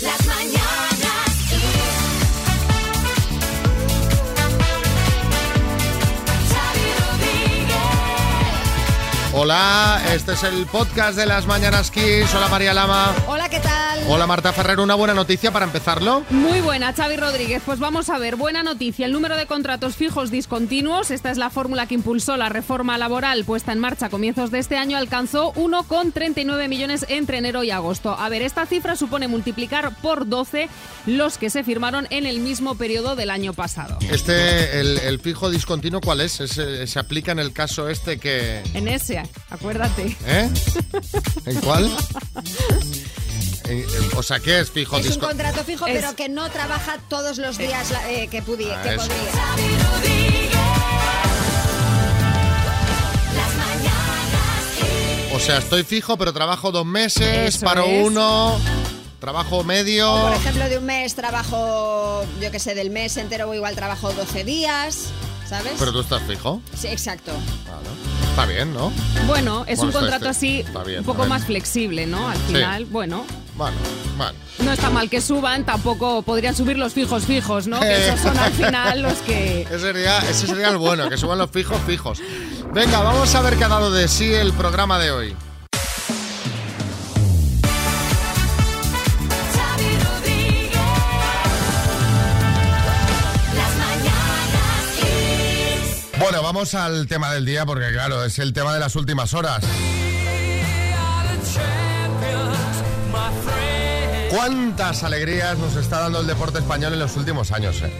[0.00, 0.83] Las mañanas
[9.44, 12.34] Hola, este es el podcast de las Mañanas Kiss.
[12.34, 13.14] Hola María Lama.
[13.28, 14.00] Hola, ¿qué tal?
[14.08, 16.24] Hola Marta Ferrer, una buena noticia para empezarlo.
[16.30, 17.62] Muy buena, Xavi Rodríguez.
[17.66, 19.04] Pues vamos a ver, buena noticia.
[19.04, 23.44] El número de contratos fijos discontinuos, esta es la fórmula que impulsó la reforma laboral
[23.44, 28.16] puesta en marcha a comienzos de este año, alcanzó 1,39 millones entre enero y agosto.
[28.18, 30.70] A ver, esta cifra supone multiplicar por 12
[31.04, 33.98] los que se firmaron en el mismo periodo del año pasado.
[34.10, 36.40] Este, el, el fijo discontinuo, ¿cuál es?
[36.40, 38.62] Ese- se aplica en el caso este que...
[38.72, 40.16] En ese, acuérdate.
[40.26, 40.48] ¿Eh?
[41.46, 41.90] ¿En cuál?
[43.64, 46.50] En- en- o sea, ¿qué es fijo Es un contrato fijo, Es- pero que no
[46.50, 50.34] trabaja todos los días eh, que, pudi- Ah, que podría.
[55.34, 58.06] O sea, estoy fijo, pero trabajo dos meses, Eso paro es.
[58.06, 58.56] uno,
[59.18, 60.10] trabajo medio...
[60.22, 64.44] Por ejemplo, de un mes trabajo, yo que sé, del mes entero igual trabajo 12
[64.44, 65.06] días,
[65.48, 65.72] ¿sabes?
[65.78, 66.60] Pero tú estás fijo.
[66.78, 67.32] Sí, exacto.
[67.64, 68.13] Claro.
[68.34, 68.90] Está bien, ¿no?
[69.28, 72.28] Bueno, es Bueno, un está- contrato está- así bien, un poco más flexible, ¿no?
[72.28, 73.24] Al final, bueno,
[73.56, 73.76] Bueno,
[74.16, 74.34] bueno.
[74.58, 77.78] no está mal que suban, tampoco podrían subir los fijos fijos, ¿no?
[77.78, 79.62] Que esos son al final los que...
[79.62, 82.20] Ese sería, ese sería el bueno, que suban los fijos fijos.
[82.72, 85.36] Venga, vamos a ver qué ha dado de sí el programa de hoy.
[96.54, 99.64] Vamos al tema del día porque claro, es el tema de las últimas horas.
[104.30, 107.82] ¿Cuántas alegrías nos está dando el deporte español en los últimos años?
[107.82, 107.92] eh?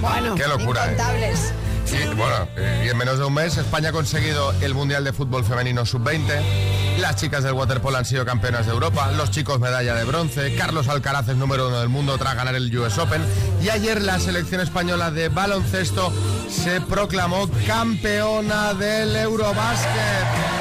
[0.00, 0.92] Bueno, Qué locura, ¿eh?
[0.92, 1.52] incontables.
[1.90, 2.48] Y, bueno,
[2.84, 6.98] y en menos de un mes España ha conseguido el Mundial de Fútbol Femenino Sub-20,
[7.00, 10.86] las chicas del waterpolo han sido campeonas de Europa, los chicos medalla de bronce, Carlos
[10.86, 13.22] Alcaraz es número uno del mundo tras ganar el US Open
[13.62, 16.12] y ayer la selección española de baloncesto
[16.54, 20.53] se proclamó campeona del Eurobásquet.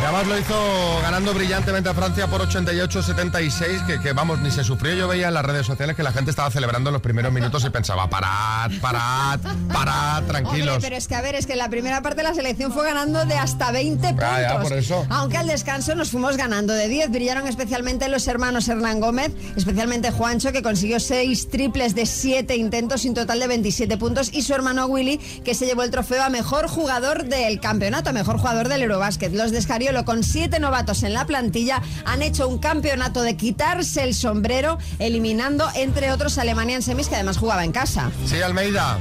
[0.00, 4.62] Y además lo hizo ganando brillantemente a Francia por 88-76, que, que vamos, ni se
[4.62, 4.94] sufrió.
[4.94, 7.64] Yo veía en las redes sociales que la gente estaba celebrando en los primeros minutos
[7.64, 9.40] y pensaba, parad, parad,
[9.72, 10.78] parad, Hombre, tranquilos.
[10.82, 12.84] pero es que a ver, es que en la primera parte de la selección fue
[12.84, 14.26] ganando de hasta 20 puntos.
[14.28, 15.06] Ah, ya, por eso.
[15.08, 17.10] Aunque al descanso nos fuimos ganando de 10.
[17.10, 23.02] Brillaron especialmente los hermanos Hernán Gómez, especialmente Juancho, que consiguió 6 triples de 7 intentos
[23.02, 26.28] sin total de 27 puntos, y su hermano Willy, que se llevó el trofeo a
[26.28, 29.32] mejor jugador del campeonato, a mejor jugador del Eurobásquet.
[29.32, 34.02] Los de Escariolo, con 7 novatos en la plantilla, han hecho un campeonato de quitarse
[34.02, 38.10] el sombrero, eliminando, entre otros, a Alemania en semis, que además jugaba en casa.
[38.24, 38.98] Sí, Almeida.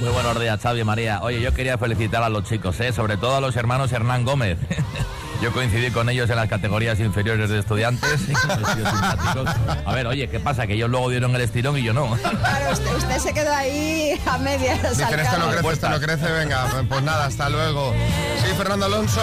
[0.00, 1.22] Muy buenos días, Xavi y María.
[1.22, 2.92] Oye, yo quería felicitar a los chicos, ¿eh?
[2.92, 4.58] sobre todo a los hermanos Hernán Gómez.
[5.40, 8.20] Yo coincidí con ellos en las categorías inferiores de estudiantes.
[9.86, 10.66] A ver, oye, ¿qué pasa?
[10.66, 12.14] Que ellos luego dieron el estirón y yo no.
[12.14, 14.82] Claro, usted, usted se quedó ahí a medias.
[14.98, 17.94] Dicen, esto no crece, esto no crece, venga, pues nada, hasta luego.
[18.44, 19.22] Sí, Fernando Alonso.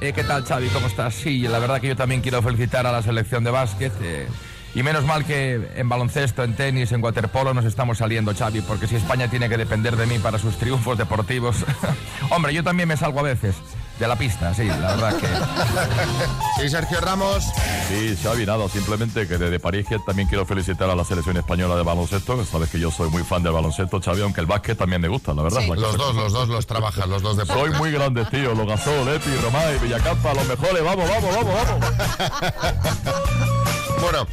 [0.00, 0.68] Eh, ¿Qué tal, Xavi?
[0.68, 1.14] ¿Cómo estás?
[1.14, 3.92] Sí, la verdad que yo también quiero felicitar a la selección de básquet.
[4.02, 4.28] eh,
[4.74, 8.86] y menos mal que en baloncesto, en tenis, en waterpolo nos estamos saliendo, Xavi, porque
[8.86, 11.64] si España tiene que depender de mí para sus triunfos deportivos...
[12.30, 13.56] Hombre, yo también me salgo a veces
[13.98, 15.26] de la pista, sí, la verdad que...
[16.62, 17.44] Sí, Sergio Ramos.
[17.88, 21.76] Sí, Xavi, nada, simplemente que desde París que también quiero felicitar a la selección española
[21.76, 24.76] de baloncesto, que sabes que yo soy muy fan del baloncesto, Xavi, aunque el básquet
[24.76, 25.60] también me gusta, la verdad.
[25.60, 25.68] Sí.
[25.68, 28.66] La Los dos, los dos los trabajan, los dos de Soy muy grande, tío, los
[28.66, 31.84] Gasol, Leti, Romay, Villacampa, los mejores, vamos, vamos, vamos, vamos.
[34.00, 34.28] Bueno,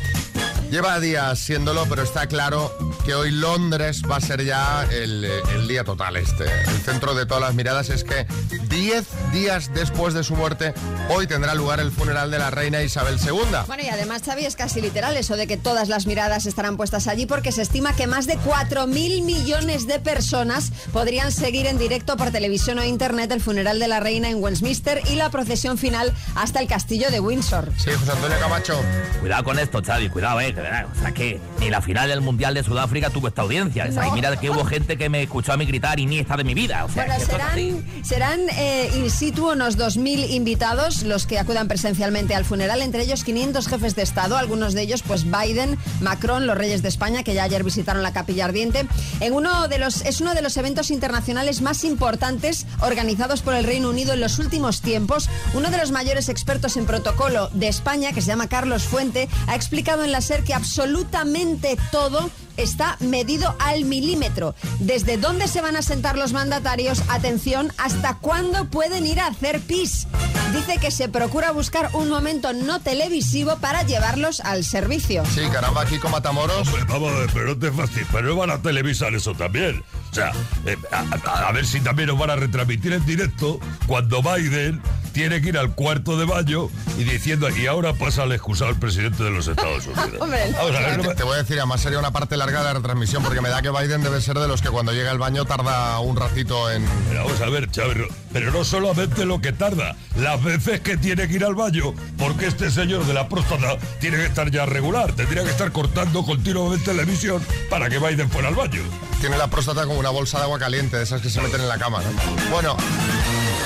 [0.71, 5.67] lleva días siéndolo, pero está claro que hoy Londres va a ser ya el, el
[5.67, 6.45] día total este.
[6.45, 8.25] El centro de todas las miradas es que
[8.69, 10.73] 10 días después de su muerte,
[11.09, 13.35] hoy tendrá lugar el funeral de la reina Isabel II.
[13.67, 17.07] Bueno, y además, Xavi, es casi literal eso de que todas las miradas estarán puestas
[17.07, 22.17] allí porque se estima que más de 4.000 millones de personas podrían seguir en directo
[22.17, 26.13] por televisión o internet el funeral de la reina en Westminster y la procesión final
[26.35, 27.71] hasta el castillo de Windsor.
[27.77, 28.81] Sí, José Antonio Camacho.
[29.19, 30.54] Cuidado con esto, Xavi, cuidado, eh.
[30.55, 33.87] Que verás, O sea, que ni la final del Mundial de Sudáfrica tuvo esta audiencia.
[33.90, 36.43] O sea, y mira que hubo gente que me escuchó a mí gritar Iniesta de
[36.43, 36.85] mi vida.
[36.85, 42.35] O sea, Bueno, serán, serán eh, in situ unos 2.000 invitados los que acudan presencialmente
[42.35, 46.57] al funeral, entre ellos 500 jefes de Estado, algunos de ellos pues Biden, Macron, los
[46.57, 48.87] reyes de España, que ya ayer visitaron la capilla ardiente.
[49.19, 53.66] En uno de los, es uno de los eventos internacionales más importantes organizados por el
[53.66, 55.29] Reino Unido en los últimos tiempos.
[55.53, 59.55] Uno de los mayores expertos en protocolo de España, que se llama Carlos Fuente, ha
[59.55, 64.55] explicado en la SER que absolutamente todo está medido al milímetro.
[64.79, 69.59] Desde dónde se van a sentar los mandatarios, atención, hasta cuándo pueden ir a hacer
[69.61, 70.07] pis.
[70.53, 75.23] Dice que se procura buscar un momento no televisivo para llevarlos al servicio.
[75.33, 76.67] Sí, caramba, aquí con Matamoros.
[76.67, 79.83] Hombre, vamos a ver, pero no te fastidies, pero no van a televisar eso también.
[80.11, 80.31] O sea,
[80.65, 84.81] eh, a, a- ver si también nos van a retransmitir en directo cuando Biden
[85.11, 88.77] tiene que ir al cuarto de baño y diciendo, y ahora pasa al excusado el
[88.77, 90.21] presidente de los Estados Unidos.
[90.21, 90.57] Hombre, no.
[90.57, 92.73] Vamos a ver, Te, te voy a decir, además sería una parte larga de la
[92.73, 95.45] retransmisión porque me da que Biden debe ser de los que cuando llega al baño
[95.45, 96.85] tarda un ratito en...
[97.09, 99.95] Pero vamos a ver, Chávez, no- pero no solamente lo que tarda,
[100.35, 104.17] las veces que tiene que ir al baño, porque este señor de la próstata tiene
[104.17, 108.49] que estar ya regular, tendría que estar cortando continuamente la emisión para que Biden fuera
[108.49, 108.82] al baño.
[109.22, 111.70] Tiene la próstata como una bolsa de agua caliente, de esas que se meten en
[111.70, 112.02] la cama.
[112.02, 112.52] ¿no?
[112.52, 112.76] Bueno,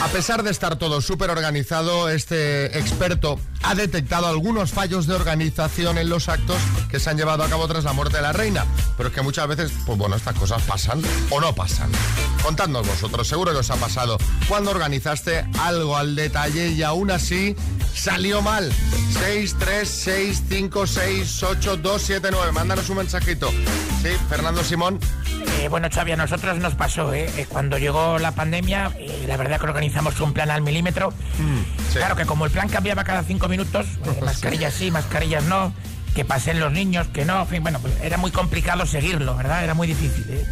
[0.04, 5.98] a pesar de estar todo súper organizado, este experto ha detectado algunos fallos de organización
[5.98, 6.58] en los actos
[6.90, 8.66] que se han llevado a cabo tras la muerte de la reina.
[8.98, 11.92] Pero es que muchas veces, pues bueno, estas cosas pasan o no pasan.
[12.44, 14.18] Contadnos vosotros, seguro que os ha pasado.
[14.48, 17.56] Cuando organizaste algo al detalle y aún así
[17.94, 18.72] salió mal.
[19.20, 22.52] 6, 3, 6, 5, 6, 8, 2, 7, 9.
[22.54, 23.50] Mándanos un mensajito.
[24.02, 25.00] Sí, Fernando Simón.
[25.60, 27.30] Eh, bueno, Xavi, a nosotros nos pasó, ¿eh?
[27.36, 31.12] Eh, Cuando llegó la pandemia, eh, la verdad que organizamos un plan al milímetro.
[31.92, 31.98] sí.
[31.98, 35.74] Claro que como el plan cambiaba cada cinco minutos, eh, mascarillas sí, mascarillas no,
[36.16, 39.64] que pasen los niños, que no, en fin, bueno, pues era muy complicado seguirlo, ¿verdad?
[39.64, 40.26] Era muy difícil.
[40.30, 40.46] ¿eh?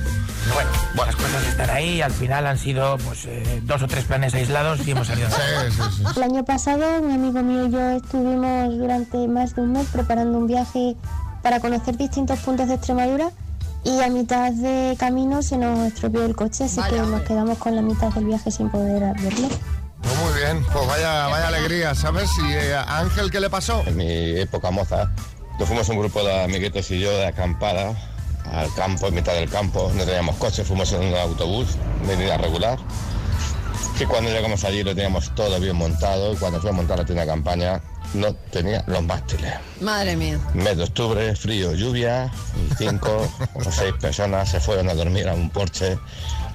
[0.44, 0.70] Pero bueno,
[1.06, 4.86] las cosas están ahí, al final han sido pues eh, dos o tres planes aislados
[4.88, 5.30] y hemos salido.
[5.38, 6.04] Sí, sí, sí.
[6.16, 10.38] El año pasado mi amigo mío y yo estuvimos durante más de un mes preparando
[10.38, 10.96] un viaje
[11.42, 13.32] para conocer distintos puntos de Extremadura
[13.84, 17.58] y a mitad de camino se nos estropeó el coche, así Vaya, que nos quedamos
[17.58, 19.50] con la mitad del viaje sin poder verlo.
[20.02, 22.30] Pues muy bien, pues vaya, vaya alegría, ¿sabes?
[22.44, 23.84] ¿Y eh, a Ángel qué le pasó?
[23.86, 25.12] En mi época moza,
[25.60, 27.96] nos fuimos un grupo de amiguitos y yo de acampada
[28.52, 29.92] al campo, en mitad del campo.
[29.96, 32.78] No teníamos coche, fuimos en un autobús de unidad regular.
[33.98, 37.06] Que cuando llegamos allí lo teníamos todo bien montado y cuando fui a montar la
[37.06, 37.82] tienda de campaña
[38.14, 39.54] no tenía los mástiles.
[39.82, 40.40] Madre mía.
[40.54, 45.34] Mes de octubre, frío, lluvia, y cinco o seis personas se fueron a dormir a
[45.34, 45.98] un porche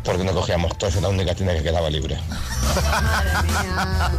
[0.04, 2.18] porque no cogíamos todos, era la única tienda que quedaba libre.
[2.90, 4.10] Madre mía.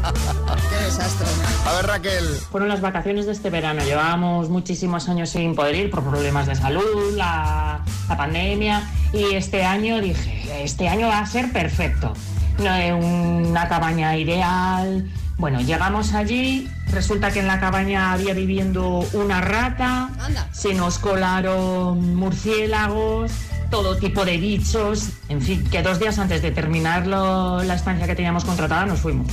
[0.69, 1.27] Qué desastre.
[1.65, 2.25] A ver, Raquel.
[2.51, 3.83] Fueron las vacaciones de este verano.
[3.83, 8.89] Llevábamos muchísimos años sin poder ir por problemas de salud, la, la pandemia.
[9.12, 12.13] Y este año dije, este año va a ser perfecto.
[12.59, 15.09] No, una cabaña ideal.
[15.38, 16.69] Bueno, llegamos allí.
[16.91, 20.09] Resulta que en la cabaña había viviendo una rata.
[20.19, 20.47] Anda.
[20.51, 23.31] Se nos colaron murciélagos,
[23.74, 25.08] todo tipo de bichos.
[25.30, 29.00] En fin, que dos días antes de terminar lo- la estancia que teníamos contratada nos
[29.00, 29.25] fuimos.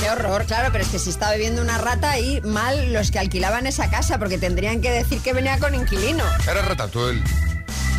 [0.00, 3.20] Qué horror, claro, pero es que si está bebiendo una rata y mal los que
[3.20, 6.24] alquilaban esa casa, porque tendrían que decir que venía con inquilino.
[6.50, 7.22] Eres Ratatouille.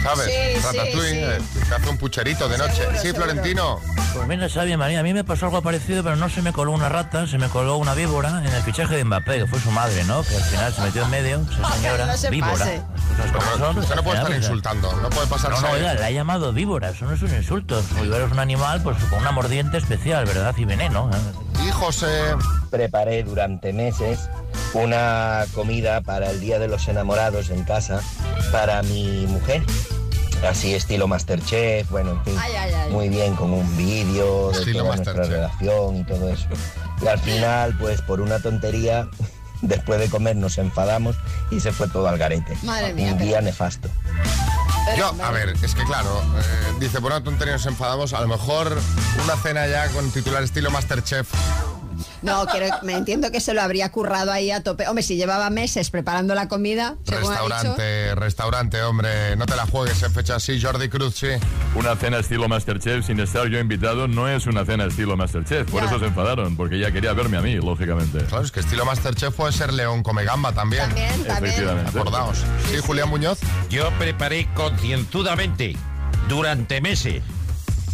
[0.05, 0.25] ¿Sabes?
[0.25, 1.17] Sí, Ratatouille, sí.
[1.19, 2.75] eh, hace un pucherito de noche.
[2.75, 3.25] Seguro, sí, seguro.
[3.25, 3.79] Florentino.
[4.13, 6.71] Pues mira, Xavi, María, a mí me pasó algo parecido, pero no se me coló
[6.71, 9.71] una rata, se me coló una víbora en el fichaje de Mbappé, que fue su
[9.71, 10.23] madre, ¿no?
[10.23, 12.55] Que al final se metió en medio, esa señora, no se víbora.
[13.57, 15.61] son, Usted no puede estar pues, insultando, no puede pasarse.
[15.61, 17.81] No, no, oiga, la ha llamado víbora, eso no es un insulto.
[18.01, 20.53] Víbora es un animal pues con una mordiente especial, ¿verdad?
[20.57, 21.09] Y veneno.
[21.13, 21.44] ¿eh?
[21.67, 22.07] Y José.
[22.69, 24.19] preparé durante meses
[24.73, 28.01] una comida para el Día de los Enamorados en casa
[28.51, 29.63] para mi mujer.
[30.47, 32.91] Así estilo Masterchef, bueno, en fin, Ay, ay, ay.
[32.91, 36.47] muy bien con un vídeo de Estilo toda nuestra relación y todo eso.
[37.01, 39.07] Y al final, pues por una tontería,
[39.61, 41.15] después de comer nos enfadamos
[41.49, 42.55] y se fue todo al garete.
[42.63, 43.89] Madre mía, Un pero- día nefasto.
[44.97, 48.27] Yo, a ver, es que claro, eh, dice, por una tontería nos enfadamos, a lo
[48.27, 48.77] mejor
[49.23, 51.27] una cena ya con titular estilo Masterchef.
[52.21, 54.87] No, creo- me entiendo que se lo habría currado ahí a tope.
[54.87, 57.29] Hombre, si llevaba meses preparando la comida, ha dicho.
[57.29, 61.27] Restaurante, restaurante, hombre, no te la juegues en fecha así, Jordi Cruz, sí.
[61.75, 65.69] Una cena estilo Masterchef sin estar yo invitado no es una cena estilo Masterchef.
[65.69, 65.87] Por Ya.
[65.89, 68.19] eso se enfadaron, porque ella quería verme a mí, lógicamente.
[68.25, 70.83] Claro, es que estilo Masterchef puede ser León come gamba también.
[70.87, 71.53] También, también.
[71.53, 71.89] Efectivamente.
[71.99, 72.37] Acordaos.
[72.71, 73.39] Sí, Julián Muñoz.
[73.69, 75.75] Yo preparé concienzudamente
[76.29, 77.21] durante meses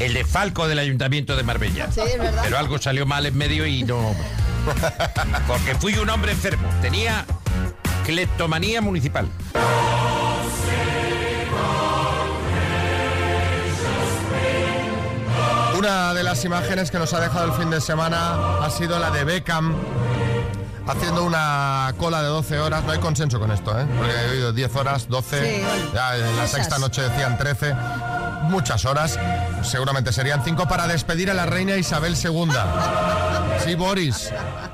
[0.06, 1.90] el de Falco del Ayuntamiento de Marbella.
[1.92, 2.42] Sí, es verdad.
[2.44, 4.16] Pero algo salió mal en medio y no.
[5.48, 6.68] Porque fui un hombre enfermo.
[6.82, 7.26] Tenía
[8.06, 9.28] cleptomanía municipal.
[15.78, 19.10] Una de las imágenes que nos ha dejado el fin de semana ha sido la
[19.10, 19.74] de Beckham
[20.88, 22.84] haciendo una cola de 12 horas.
[22.84, 23.86] No hay consenso con esto, ¿eh?
[23.98, 26.52] Porque he oído 10 horas, 12, Sí, bueno, ya en la esas.
[26.52, 27.74] sexta noche decían 13.
[28.44, 29.20] Muchas horas,
[29.64, 32.50] seguramente serían 5 para despedir a la reina Isabel II.
[33.64, 34.32] Sí, Boris.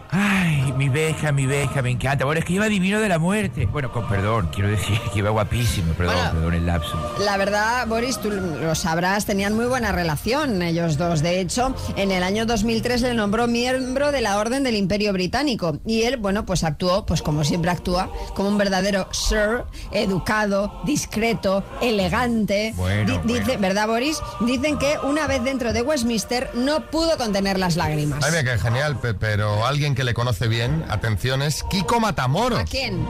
[0.10, 2.24] Ay, mi beja, mi beja, me encanta.
[2.26, 3.66] Bueno, es que iba divino de la muerte.
[3.66, 5.94] Bueno, con perdón, quiero decir que iba guapísimo.
[5.94, 6.32] Perdón, Bueno.
[6.32, 7.16] perdón el lapso.
[7.20, 11.22] La verdad, Boris, tú lo sabrás, tenían muy buena relación ellos dos.
[11.22, 15.80] De hecho, en el año 2003 le nombró miembro de la Orden del Imperio Británico.
[15.86, 21.64] Y él, bueno, pues actuó, pues como siempre actúa, como un verdadero sir, educado, discreto,
[21.82, 22.74] elegante.
[22.78, 24.20] Bueno, Di- dice, ¿Verdad, Boris?
[24.40, 28.24] Dicen que una vez dentro de Westminster no pudo contener las lágrimas.
[28.24, 32.60] Ay, mira, que genial, pe- pero alguien que le conoce bien, atención, es Kiko Matamoros.
[32.60, 33.04] ¿A quién?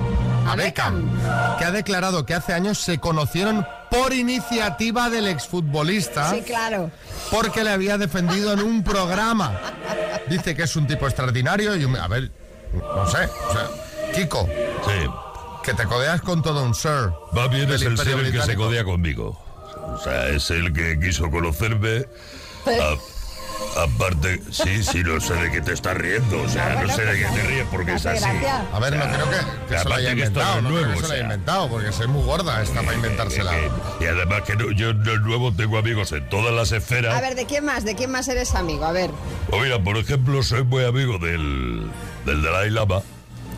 [0.48, 1.10] A Beckham,
[1.60, 6.90] que ha declarado que hace años se conocieron por iniciativa del exfutbolista Sí, claro.
[7.30, 9.60] porque le había defendido en un programa.
[10.30, 12.32] Dice que es un tipo extraordinario y, un- a ver,
[12.74, 13.68] no sé, o sea,
[14.16, 14.48] Kiko,
[14.86, 15.10] Sí.
[15.64, 17.12] que te codeas con todo un sir.
[17.38, 19.38] Va bien es el ser el que se codea conmigo.
[19.94, 22.06] O sea, es el que quiso conocerme.
[22.66, 22.96] A-
[23.78, 26.42] aparte, sí, sí, no sé de qué te estás riendo.
[26.42, 28.24] O sea, no sé de qué te ríes porque es así.
[28.74, 31.08] A ver, no creo que, que se lo haya inventado, no creo nuevo, que se
[31.08, 33.58] lo haya inventado, porque es muy gorda esta para inventársela.
[33.58, 33.70] Eh,
[34.02, 37.16] Y además que no- yo de nuevo tengo amigos en todas las esferas.
[37.16, 37.84] A ver, ¿de quién más?
[37.86, 38.86] ¿De quién más eres amigo?
[38.86, 39.12] A ver,
[39.52, 41.90] O mira, por ejemplo, soy muy amigo del,
[42.26, 43.02] del Dalai Lama.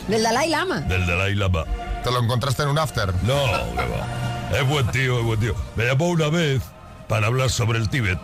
[0.07, 0.81] del Dalai Lama.
[0.81, 1.65] Del Dalai Lama.
[2.03, 3.13] ¿Te lo encontraste en un after?
[3.23, 3.35] No,
[3.75, 4.57] que va.
[4.57, 5.53] Es buen tío, es buen tío.
[5.75, 6.61] Me llamó una vez
[7.07, 8.17] para hablar sobre el Tíbet,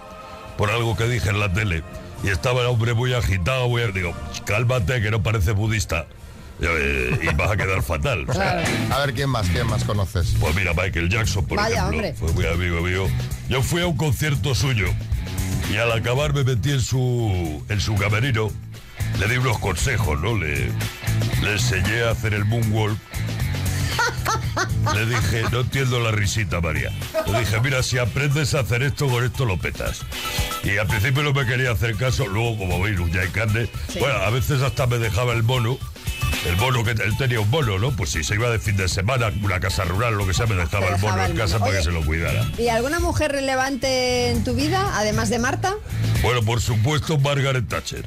[0.57, 1.83] por algo que dije en la tele.
[2.23, 3.81] Y estaba el hombre muy agitado, muy...
[3.91, 4.13] Digo,
[4.45, 6.05] cálmate, que no parece budista.
[6.61, 8.25] Eh, Y vas a quedar fatal.
[8.29, 8.63] o sea.
[8.91, 9.47] A ver, ¿quién más?
[9.49, 10.35] ¿Quién más conoces?
[10.39, 12.13] Pues mira, Michael Jackson, por Vaya, ejemplo, hombre.
[12.13, 13.07] fue muy amigo mío.
[13.49, 14.87] Yo fui a un concierto suyo
[15.71, 18.49] y al acabar me metí en su, en su camerino.
[19.19, 20.35] Le di unos consejos, ¿no?
[20.37, 20.69] Le,
[21.41, 22.97] le enseñé a hacer el moonwalk.
[24.93, 26.91] Le dije, no entiendo la risita, María.
[27.27, 30.01] Le dije, mira, si aprendes a hacer esto, con esto lo petas.
[30.63, 33.67] Y al principio no me quería hacer caso, luego, como veis, ya hay carne.
[33.99, 35.77] Bueno, a veces hasta me dejaba el mono.
[36.45, 37.91] El bono que él tenía un bono, ¿no?
[37.95, 40.55] Pues si se iba de fin de semana, una casa rural, lo que sea, me
[40.55, 41.65] dejaba el bono en casa bono.
[41.65, 42.45] para que se lo cuidara.
[42.57, 45.75] ¿Y alguna mujer relevante en tu vida, además de Marta?
[46.21, 48.05] Bueno, por supuesto, Margaret Thatcher.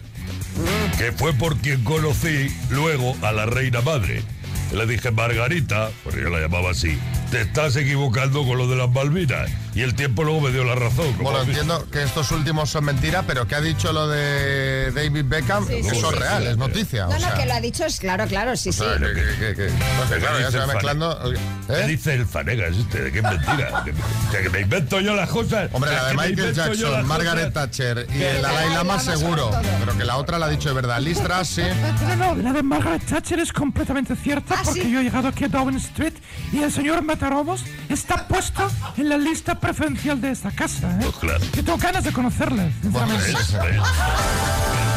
[0.99, 4.23] Que fue por quien conocí luego a la reina madre.
[4.73, 6.99] Le dije, Margarita, porque yo la llamaba así,
[7.31, 9.51] te estás equivocando con lo de las Malvinas.
[9.75, 11.15] Y el tiempo luego me dio la razón.
[11.21, 15.67] Bueno, entiendo que estos últimos son mentira, pero que ha dicho lo de David Beckham,
[15.69, 16.49] Sí, sí, eso sí, es real, sí.
[16.49, 17.07] es noticia.
[17.07, 18.81] No, o no, que lo ha dicho, es claro, claro, sí, sí.
[18.81, 21.33] o sea, que- que- que- pues que claro, ya se va mezclando.
[21.69, 21.87] ¿Qué ¿eh?
[21.87, 23.03] dice el Fanegas este?
[23.03, 23.85] ¿De qué es mentira?
[24.33, 25.71] que, me invento yo las cosas.
[25.73, 27.53] Hombre, la de me Michael Jackson, Margaret.
[27.53, 30.75] Thatcher y el Dalai Lama Lama seguro, pero que la otra la ha dicho de
[30.75, 31.01] verdad.
[31.01, 31.63] Listra, sí.
[32.09, 34.91] No, no, la de Margaret Thatcher es completamente cierta ¿Ah, porque sí?
[34.91, 36.15] yo he llegado aquí a Downing Street
[36.53, 40.89] y el señor Matarobos está puesto en la lista preferencial de esta casa.
[40.89, 40.99] ¿eh?
[41.03, 41.45] Pues claro.
[41.53, 43.77] Yo tengo ganas de conocerle, Bueno, sinceramente.
[43.77, 44.88] es-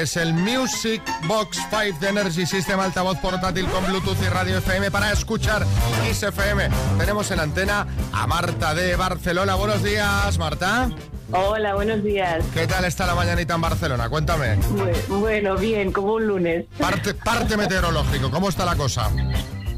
[0.00, 4.90] Es el Music Box 5 de Energy System altavoz portátil con Bluetooth y radio FM
[4.90, 5.64] para escuchar
[6.04, 6.68] Kiss FM.
[6.98, 9.54] Tenemos en antena a Marta de Barcelona.
[9.54, 10.90] Buenos días, Marta.
[11.32, 12.44] Hola, buenos días.
[12.52, 14.08] ¿Qué tal está la mañanita en Barcelona?
[14.08, 14.58] Cuéntame.
[14.58, 16.66] Bu- Bueno, bien, como un lunes.
[16.78, 19.08] Parte, parte meteorológico, ¿cómo está la cosa?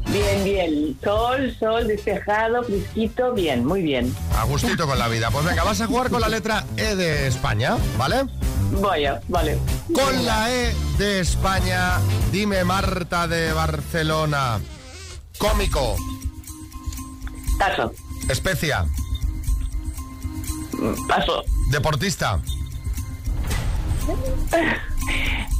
[0.07, 0.99] Bien, bien.
[1.03, 4.13] Sol, sol, despejado, fresquito, bien, muy bien.
[4.35, 5.29] A gustito con la vida.
[5.31, 8.25] Pues venga, vas a jugar con la letra E de España, ¿vale?
[8.71, 9.57] Vaya, vale.
[9.93, 11.99] Con la E de España,
[12.31, 14.59] dime Marta de Barcelona.
[15.37, 15.95] Cómico,
[17.57, 17.91] Paso,
[18.29, 18.85] especia,
[21.07, 21.43] paso.
[21.71, 22.39] deportista,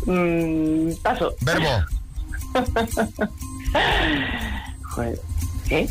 [0.06, 1.36] Mm, paso.
[1.42, 1.68] verbo,
[4.92, 5.22] Joder.
[5.68, 5.88] ¿Qué?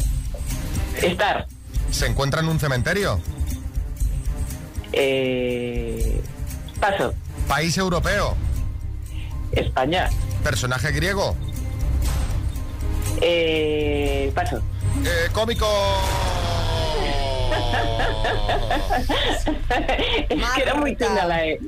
[1.03, 1.47] Estar.
[1.91, 3.21] se encuentra en un cementerio,
[4.93, 6.23] Eh,
[6.81, 7.15] paso.
[7.47, 8.35] país europeo,
[9.53, 10.09] España.
[10.43, 11.37] personaje griego,
[13.21, 14.63] Eh, paso.
[15.05, 15.67] eh, cómico.
[20.29, 21.59] es que era muy chunga la E.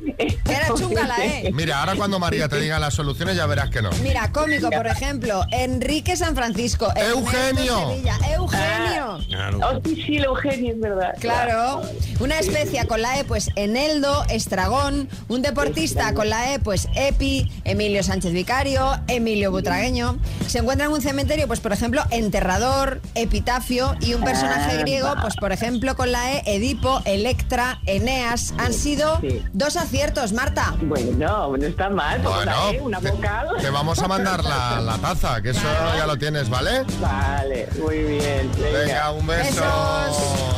[0.49, 1.51] Era chunga la E.
[1.53, 3.91] Mira, ahora cuando María te diga las soluciones ya verás que no.
[4.03, 6.93] Mira, cómico, por ejemplo, Enrique San Francisco.
[6.97, 7.91] Eugenio.
[7.91, 9.19] Sevilla, Eugenio.
[9.29, 9.59] Claro.
[9.63, 11.15] Oh, sí, sí, el Eugenio, es verdad.
[11.21, 11.83] Claro,
[12.21, 17.51] una especia con la E, pues Eneldo, Estragón, un deportista con la E, pues Epi,
[17.65, 20.19] Emilio Sánchez Vicario, Emilio Butragueño.
[20.47, 25.15] Se encuentra en un cementerio, pues por ejemplo, Enterrador, Epitafio y un personaje Ah, griego,
[25.23, 28.55] pues por ejemplo con la Edipo, Electra, Eneas.
[28.59, 29.43] Han sido Sí.
[29.53, 30.75] dos aciertos, Marta.
[30.83, 32.21] Bueno, no, está mal.
[32.23, 33.49] porque Bueno, una vocal.
[33.61, 35.61] te vamos a mandar la, la taza, que eso
[35.97, 36.85] ya lo tienes, ¿vale?
[37.01, 38.51] Vale, muy bien.
[38.59, 38.79] Venga.
[38.79, 39.63] Venga, un beso.
[39.63, 40.51] Besos.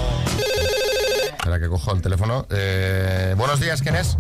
[1.33, 2.47] Espera, que cojo el teléfono.
[2.51, 4.17] Eh, buenos días, ¿quién es?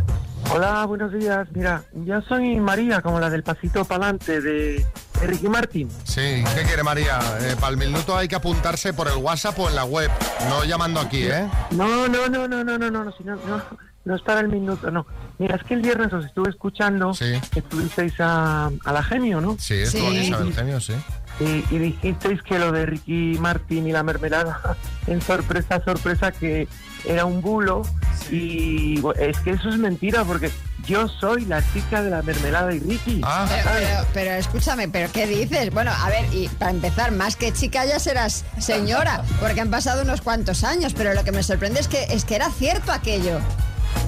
[0.52, 1.46] Hola, buenos días.
[1.54, 4.84] Mira, yo soy María, como la del pasito pa'lante de, de
[5.22, 5.88] Ricky Martin.
[6.04, 7.18] Sí, ¿qué quiere María?
[7.40, 10.10] Eh, para el minuto hay que apuntarse por el WhatsApp o en la web,
[10.48, 11.48] no llamando aquí, ¿eh?
[11.72, 13.62] No, no, no, no, no, no, no, no, no, no,
[14.04, 15.06] no es para el minuto, no.
[15.38, 19.56] Mira, es que el viernes os estuve escuchando, estuvisteis a, a la genio, ¿no?
[19.58, 20.94] Sí, estuvo en Isabel Genio, sí.
[21.40, 24.76] Y, y dijisteis que lo de Ricky Martin y la mermelada,
[25.06, 26.68] en sorpresa, sorpresa, que
[27.04, 27.82] era un bulo.
[28.30, 30.50] Y bueno, es que eso es mentira, porque
[30.86, 33.20] yo soy la chica de la mermelada y Ricky.
[33.24, 33.46] Ah.
[33.48, 35.70] Pero, pero- pero escúchame, ¿pero qué dices?
[35.72, 40.02] Bueno, a ver, y para empezar, más que chica ya serás señora, porque han pasado
[40.02, 43.38] unos cuantos años, pero lo que me sorprende es que, es que era cierto aquello.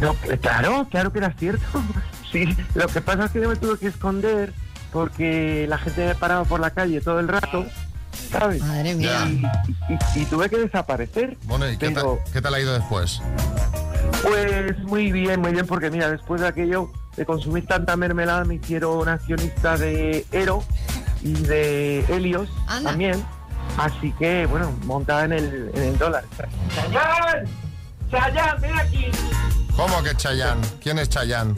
[0.00, 1.64] No, eh, claro, claro que era cierto.
[2.32, 4.52] Sí, lo que pasa es que yo me tuve que esconder
[4.92, 7.64] porque la gente me paraba por la calle todo el rato,
[8.30, 8.60] ¿sabes?
[8.62, 9.26] Madre mía.
[9.26, 9.42] Y,
[9.92, 11.36] y- y tuve que desaparecer.
[11.44, 13.20] Bueno, ¿y qué, Pero- tal, qué tal ha ido después?
[14.22, 18.54] Pues muy bien, muy bien, porque mira, después de aquello de consumir tanta mermelada me
[18.56, 20.64] hicieron accionista de Ero
[21.22, 22.90] y de Helios Anda.
[22.90, 23.24] también.
[23.78, 26.24] Así que, bueno, montada en el, en el dólar.
[26.74, 27.44] ¡Chayán!
[28.10, 29.06] ¡Chayán, ven aquí!
[29.76, 30.60] ¿Cómo que Chayán?
[30.80, 31.56] ¿Quién es Chayán?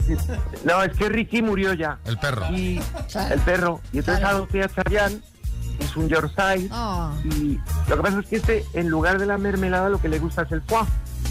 [0.63, 1.99] No, es que Ricky murió ya.
[2.05, 2.47] El perro.
[2.51, 2.81] Y
[3.29, 3.81] el perro.
[3.93, 5.21] Y entonces adopté a Chayán,
[5.79, 6.67] es un Yorkshire.
[6.71, 7.11] Oh.
[7.25, 10.19] Y lo que pasa es que este, en lugar de la mermelada, lo que le
[10.19, 10.85] gusta es el foie.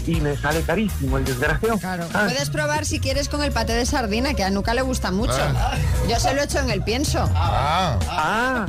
[0.05, 1.77] Y me sale carísimo, el desgraciado.
[1.79, 2.07] Claro.
[2.11, 2.31] ¿sabes?
[2.33, 5.33] Puedes probar si quieres con el paté de sardina, que a Nuca le gusta mucho.
[5.37, 5.75] Ah.
[6.07, 7.29] Yo se lo echo en el pienso.
[7.35, 8.65] Ah, Ah,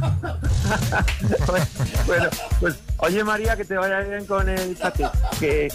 [2.07, 2.27] bueno,
[2.61, 5.05] pues oye María, que te vaya bien con el paté.
[5.39, 5.69] Que,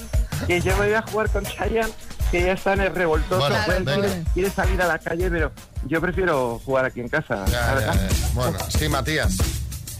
[0.48, 1.93] que yo me voy a jugar con Chayanne,
[2.31, 3.38] que ya está en el revoltoso.
[3.48, 5.51] Bueno, Pues, quiere, quiere salir a la calle, pero
[5.86, 7.45] yo prefiero jugar aquí en casa.
[7.45, 7.93] ya.
[8.33, 9.38] Bueno, sí, Matías.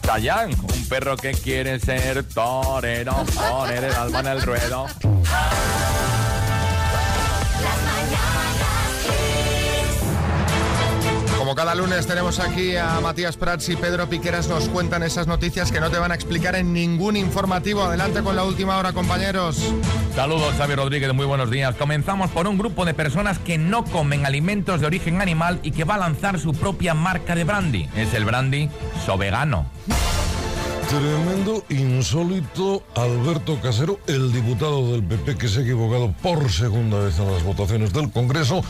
[0.03, 4.86] Tallán, un perro que quiere ser torero, poner el alma en el ruedo.
[11.43, 15.73] Como cada lunes tenemos aquí a Matías Prats y Pedro Piqueras nos cuentan esas noticias
[15.73, 17.83] que no te van a explicar en ningún informativo.
[17.83, 19.57] Adelante con la última hora, compañeros.
[20.15, 21.75] Saludos, Xavi Rodríguez, muy buenos días.
[21.75, 25.83] Comenzamos por un grupo de personas que no comen alimentos de origen animal y que
[25.83, 27.89] va a lanzar su propia marca de brandy.
[27.93, 28.69] Es el brandy
[29.05, 29.65] Sovegano.
[30.88, 37.17] Tremendo, insólito, Alberto Casero, el diputado del PP que se ha equivocado por segunda vez
[37.19, 38.63] en las votaciones del Congreso,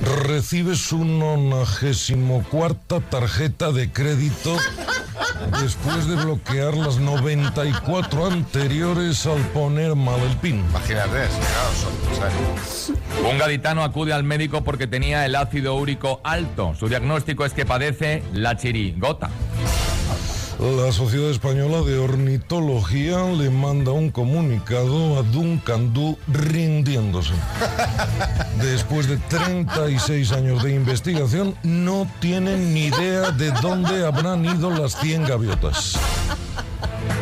[0.00, 4.56] recibe su 94 tarjeta de crédito
[5.60, 10.64] después de bloquear las 94 anteriores al poner mal el pin.
[10.70, 11.28] Imagínate,
[12.18, 16.74] claro, Un gaditano acude al médico porque tenía el ácido úrico alto.
[16.74, 19.30] Su diagnóstico es que padece la chirigota.
[20.58, 27.34] La Sociedad Española de Ornitología le manda un comunicado a Duncan Du rindiéndose.
[28.62, 34.98] Después de 36 años de investigación, no tienen ni idea de dónde habrán ido las
[34.98, 35.98] 100 gaviotas.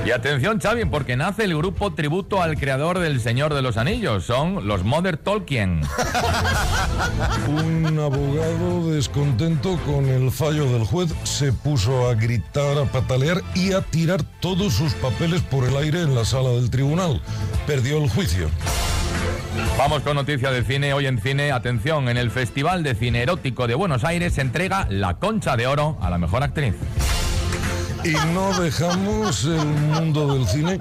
[0.05, 4.25] Y atención, Xavi, porque nace el grupo tributo al creador del Señor de los Anillos.
[4.25, 5.81] Son los Mother Tolkien.
[7.49, 13.73] Un abogado descontento con el fallo del juez se puso a gritar, a patalear y
[13.73, 17.23] a tirar todos sus papeles por el aire en la sala del tribunal.
[17.67, 18.51] Perdió el juicio.
[19.79, 20.93] Vamos con noticia de cine.
[20.93, 24.87] Hoy en cine, atención, en el Festival de Cine Erótico de Buenos Aires se entrega
[24.91, 26.75] la Concha de Oro a la mejor actriz.
[28.05, 30.79] Y no dejamos el mundo del cine.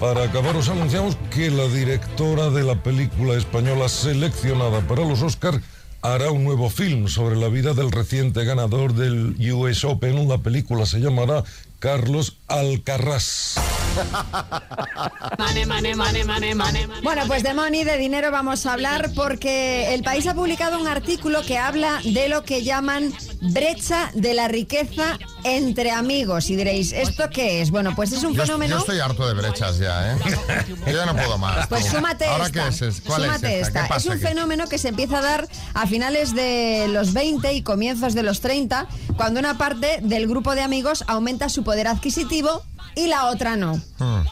[0.00, 5.60] Para acabar, os anunciamos que la directora de la película española seleccionada para los Oscars
[6.00, 10.28] hará un nuevo film sobre la vida del reciente ganador del US Open.
[10.28, 11.44] La película se llamará
[11.78, 13.54] Carlos Alcarrás.
[15.38, 16.86] Mane, mane, mane, mane, mane.
[17.02, 20.86] Bueno, pues de money, de dinero vamos a hablar porque el país ha publicado un
[20.86, 26.50] artículo que habla de lo que llaman brecha de la riqueza entre amigos.
[26.50, 27.70] Y diréis, ¿esto qué es?
[27.70, 28.74] Bueno, pues es un Yo, fenómeno...
[28.76, 30.18] yo estoy harto de brechas ya, ¿eh?
[30.86, 31.66] Yo ya no puedo más.
[31.68, 32.68] Pues súmate ¿Ahora esta.
[32.68, 33.00] qué es?
[33.00, 33.82] ¿Cuál súmate es esta?
[33.82, 33.94] esta.
[33.94, 34.22] ¿Qué Es un aquí?
[34.22, 38.40] fenómeno que se empieza a dar a finales de los 20 y comienzos de los
[38.40, 42.35] 30, cuando una parte del grupo de amigos aumenta su poder adquisitivo
[42.94, 43.74] y la otra no.
[43.98, 44.22] Hmm.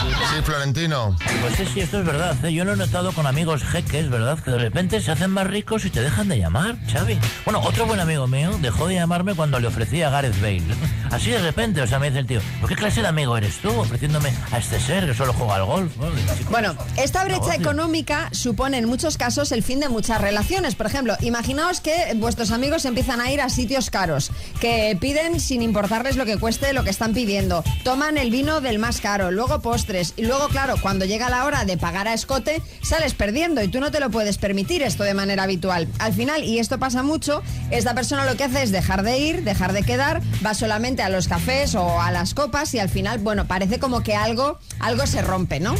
[0.00, 1.16] Sí, Florentino.
[1.42, 2.36] Pues sí, sí, esto es verdad.
[2.44, 2.52] ¿eh?
[2.52, 4.38] Yo lo he notado con amigos jeques, ¿verdad?
[4.38, 7.18] Que de repente se hacen más ricos y te dejan de llamar, Xavi.
[7.44, 10.62] Bueno, otro buen amigo mío dejó de llamarme cuando le ofrecía a Gareth Bale.
[11.10, 13.56] Así de repente, o sea, me dice el tío, ¿por qué clase de amigo eres
[13.58, 15.94] tú ofreciéndome a este ser que solo juega al golf?
[15.96, 17.60] Bueno, digo, "Chico, Bueno, esta brecha negocio".
[17.60, 20.76] económica supone en muchos casos el fin de muchas relaciones.
[20.76, 25.62] Por ejemplo, imaginaos que vuestros amigos empiezan a ir a sitios caros, que piden sin
[25.62, 27.64] importarles lo que cueste lo que están pidiendo.
[27.84, 31.64] Toman el vino del más caro, luego postres, Y luego, claro, cuando llega la hora
[31.64, 35.14] de pagar a escote, sales perdiendo y tú no te lo puedes permitir esto de
[35.14, 35.88] manera habitual.
[35.98, 39.42] Al final, y esto pasa mucho, esta persona lo que hace es dejar de ir,
[39.42, 43.18] dejar de quedar, va solamente a los cafés o a las copas y al final,
[43.18, 45.74] bueno, parece como que algo, algo se rompe, ¿no?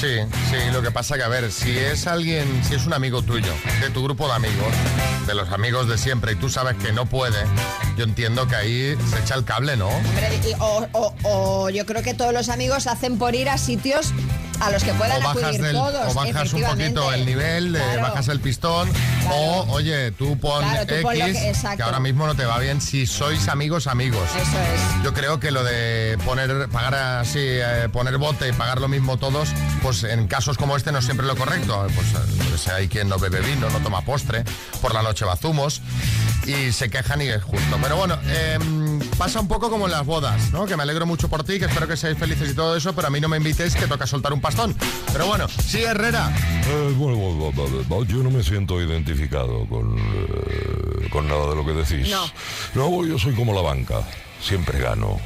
[0.00, 0.18] Sí,
[0.50, 3.52] sí, lo que pasa que, a ver, si es alguien, si es un amigo tuyo,
[3.80, 4.72] de tu grupo de amigos,
[5.26, 7.38] de los amigos de siempre, y tú sabes que no puede,
[7.96, 9.88] yo entiendo que ahí se echa el cable, ¿no?
[10.92, 14.12] O- o yo creo que todos los amigos hacen por ir a sitios
[14.60, 16.10] a los que puedan o bajas, acudir del- todos.
[16.10, 18.02] o bajas un poquito el nivel, eh, Claro.
[18.02, 18.90] bajas el pistón,
[19.30, 21.02] o oye, tú pon Claro, tú X,
[21.62, 24.28] pon que- ahora mismo no te va bien si sois amigos, amigos.
[24.30, 25.04] Eso es.
[25.04, 29.16] Yo creo que lo de poner, pagar así, eh, poner bote y pagar lo mismo
[29.18, 29.48] todos,
[29.82, 31.86] pues en casos como este no es siempre lo correcto.
[31.94, 34.44] Pues eh, sé, hay quien no bebe vino, no toma postre,
[34.80, 35.82] por la noche va zumos
[36.46, 37.78] y se quejan y es justo.
[37.82, 38.85] Pero bueno, em,
[39.16, 40.66] pasa un poco como en las bodas, ¿no?
[40.66, 43.08] Que me alegro mucho por ti, que espero que seáis felices y todo eso, pero
[43.08, 44.76] a mí no me invitéis que toca soltar un pastón.
[45.12, 46.34] Pero bueno, sí, Herrera.
[46.66, 51.56] Eh, bueno, bueno, bueno, bueno, yo no me siento identificado con, eh, con nada de
[51.56, 52.08] lo que decís.
[52.10, 52.26] No.
[52.74, 54.02] No, yo soy como la banca.
[54.40, 55.18] Siempre gano.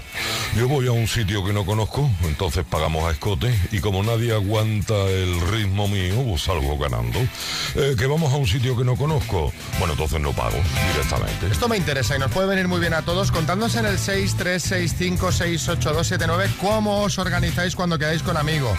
[0.56, 4.32] Yo voy a un sitio que no conozco, entonces pagamos a escote y como nadie
[4.32, 7.20] aguanta el ritmo mío, pues salgo ganando.
[7.76, 10.56] Eh, que vamos a un sitio que no conozco, bueno, entonces no pago
[10.92, 11.46] directamente.
[11.50, 16.48] Esto me interesa y nos puede venir muy bien a todos contándose en el 636568279
[16.60, 18.76] cómo os organizáis cuando quedáis con amigos.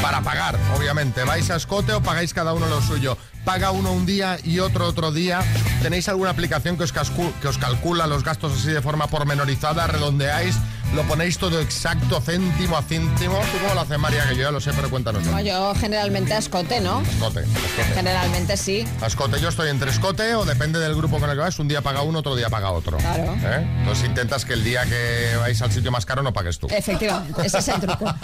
[0.00, 1.24] Para pagar, obviamente.
[1.24, 3.18] ¿Vais a escote o pagáis cada uno lo suyo?
[3.44, 5.40] ¿Paga uno un día y otro otro día?
[5.82, 9.86] ¿Tenéis alguna aplicación que os, que os calcula los gastos así de forma pormenorizada?
[9.86, 10.56] ¿Redondeáis?
[10.94, 13.38] ¿Lo ponéis todo exacto, céntimo a céntimo?
[13.50, 14.28] ¿Tú cómo lo haces, María?
[14.28, 15.24] Que yo ya lo sé, pero cuéntanos.
[15.24, 17.00] No, yo generalmente a escote, ¿no?
[17.00, 17.94] Escote, escote.
[17.94, 18.84] Generalmente sí.
[19.00, 21.68] A escote, yo estoy entre escote o depende del grupo con el que vas, un
[21.68, 22.98] día paga uno, otro día paga otro.
[22.98, 23.34] Claro.
[23.42, 23.66] ¿Eh?
[23.78, 26.66] Entonces intentas que el día que vais al sitio más caro no pagues tú.
[26.70, 28.04] Efectivamente, ese es el truco.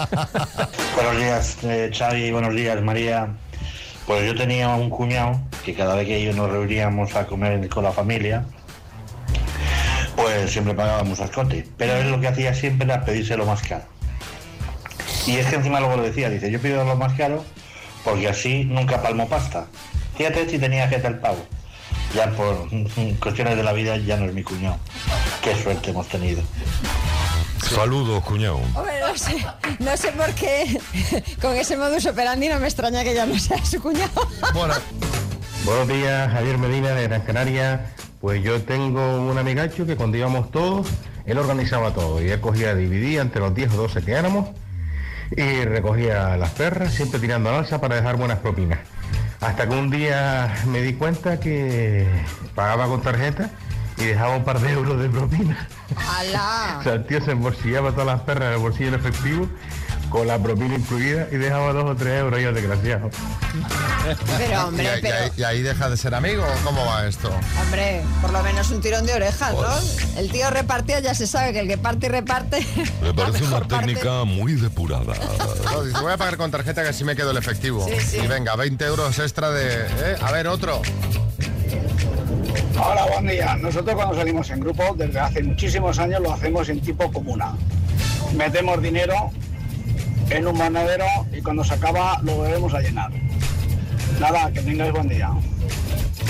[0.94, 3.28] Buenos días, eh, Xavi, buenos días, María.
[4.06, 7.84] Pues yo tenía un cuñado que cada vez que ellos nos reuníamos a comer con
[7.84, 8.44] la familia,
[10.18, 11.64] pues siempre pagábamos a escote.
[11.76, 13.84] Pero él lo que hacía siempre era pedirse lo más caro.
[15.28, 17.44] Y es que encima luego lo decía, dice, yo pido lo más caro
[18.04, 19.66] porque así nunca palmo pasta.
[20.16, 21.46] Fíjate si tenía que el pago.
[22.16, 22.68] Ya por
[23.20, 24.78] cuestiones de la vida ya no es mi cuñado.
[25.40, 26.42] Qué suerte hemos tenido.
[27.62, 28.56] Saludos, cuñado.
[28.74, 29.46] Hombre, no sé,
[29.78, 30.80] no sé por qué
[31.40, 34.28] con ese modus operandi no me extraña que ya no sea su cuñado.
[34.52, 34.74] Bueno,
[35.64, 37.92] Buenos días, Javier Medina de Gran Canaria.
[38.20, 40.88] Pues yo tengo un amigacho que cuando íbamos todos,
[41.24, 44.48] él organizaba todo y él cogía, dividía entre los 10 o 12 que éramos
[45.36, 48.80] y recogía las perras, siempre tirando al alza para dejar buenas propinas.
[49.40, 52.08] Hasta que un día me di cuenta que
[52.54, 53.50] pagaba con tarjeta
[53.96, 55.68] y dejaba un par de euros de propina.
[55.96, 56.76] ¡Hala!
[56.80, 59.48] O sea, el tío se embolsillaba todas las perras en el bolsillo en efectivo,
[60.08, 63.10] con la propina incluida, y dejaba dos o tres euros y el desgraciado.
[64.38, 66.42] Pero, hombre, ¿Y, ahí- y pero- ahí, y ahí deja de ser amigo?
[66.44, 67.30] ¿o ¿Cómo va esto?
[67.62, 70.18] Hombre, por lo menos un tirón de orejas, ¿no?
[70.18, 72.66] El tío repartía, ya se sabe que el que parte y reparte.
[73.02, 73.76] Me parece una parte.
[73.76, 75.12] técnica muy depurada.
[75.64, 77.86] No, dice, voy a pagar con tarjeta que así me quedo el efectivo.
[77.86, 78.16] Sí, sí.
[78.22, 79.82] Y venga, 20 euros extra de...
[79.86, 80.16] ¿eh?
[80.22, 80.80] A ver, otro.
[82.80, 83.56] Hola, buen día.
[83.56, 87.52] Nosotros cuando salimos en grupo, desde hace muchísimos años, lo hacemos en tipo comuna.
[88.34, 89.30] Metemos dinero
[90.30, 93.10] en un monedero y cuando se acaba lo volvemos a llenar.
[94.20, 95.30] Nada, que tengáis buen día.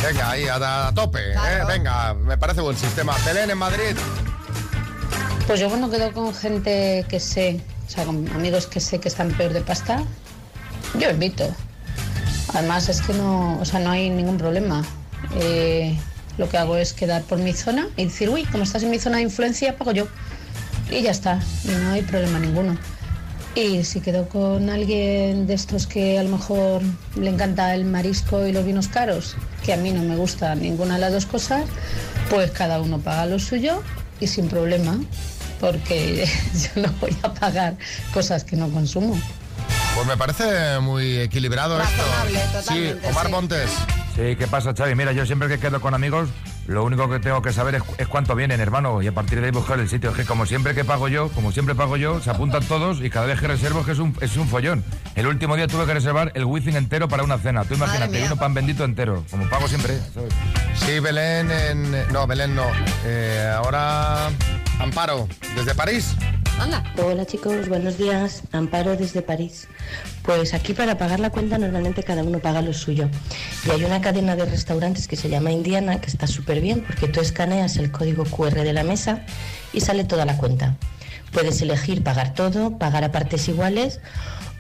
[0.03, 1.33] Venga, ahí, a, a tope.
[1.33, 1.37] ¿eh?
[1.67, 3.15] Venga, me parece buen sistema.
[3.25, 3.97] Belén, en Madrid.
[5.47, 9.09] Pues yo cuando quedo con gente que sé, o sea, con amigos que sé que
[9.09, 10.03] están peor de pasta,
[10.99, 11.53] yo invito.
[12.55, 14.85] Además es que no, o sea, no hay ningún problema.
[15.37, 15.99] Eh,
[16.37, 18.99] lo que hago es quedar por mi zona y decir, uy, como estás en mi
[18.99, 20.07] zona de influencia, pago yo.
[20.91, 22.79] Y ya está, y no hay problema ninguno.
[23.55, 26.81] Y si quedo con alguien de estos que a lo mejor
[27.17, 29.35] le encanta el marisco y los vinos caros,
[29.65, 31.65] que a mí no me gusta ninguna de las dos cosas,
[32.31, 33.83] pues cada uno paga lo suyo
[34.21, 35.01] y sin problema,
[35.61, 36.25] porque
[36.75, 37.77] yo no voy a pagar
[38.15, 39.21] cosas que no consumo.
[39.97, 42.59] Pues me parece muy equilibrado Razonable, esto.
[42.61, 43.33] totalmente, sí, Omar sí.
[43.33, 43.71] Montes.
[44.15, 44.95] Sí, ¿qué pasa, Xavi?
[44.95, 46.29] Mira, yo siempre que quedo con amigos,
[46.69, 49.47] lo único que tengo que saber es, es cuánto vienen, hermano, y a partir de
[49.47, 50.11] ahí buscar el sitio.
[50.11, 53.09] Es que como siempre que pago yo, como siempre pago yo, se apuntan todos y
[53.09, 54.85] cada vez que reservo es que es un, es un follón.
[55.15, 57.65] El último día tuve que reservar el wifi entero para una cena.
[57.65, 60.35] Tú imagínate, vino pan bendito entero, como pago siempre, ¿sabes?
[60.75, 62.13] Sí, Belén en...
[62.13, 62.67] No, Belén no.
[63.07, 64.29] Eh, ahora
[64.79, 65.27] Amparo,
[65.57, 66.15] desde París.
[67.01, 68.43] Hola chicos, buenos días.
[68.53, 69.69] Amparo desde París.
[70.23, 73.09] Pues aquí para pagar la cuenta normalmente cada uno paga lo suyo.
[73.65, 77.07] Y hay una cadena de restaurantes que se llama Indiana que está súper bien porque
[77.07, 79.25] tú escaneas el código QR de la mesa
[79.73, 80.77] y sale toda la cuenta.
[81.33, 84.01] Puedes elegir pagar todo, pagar a partes iguales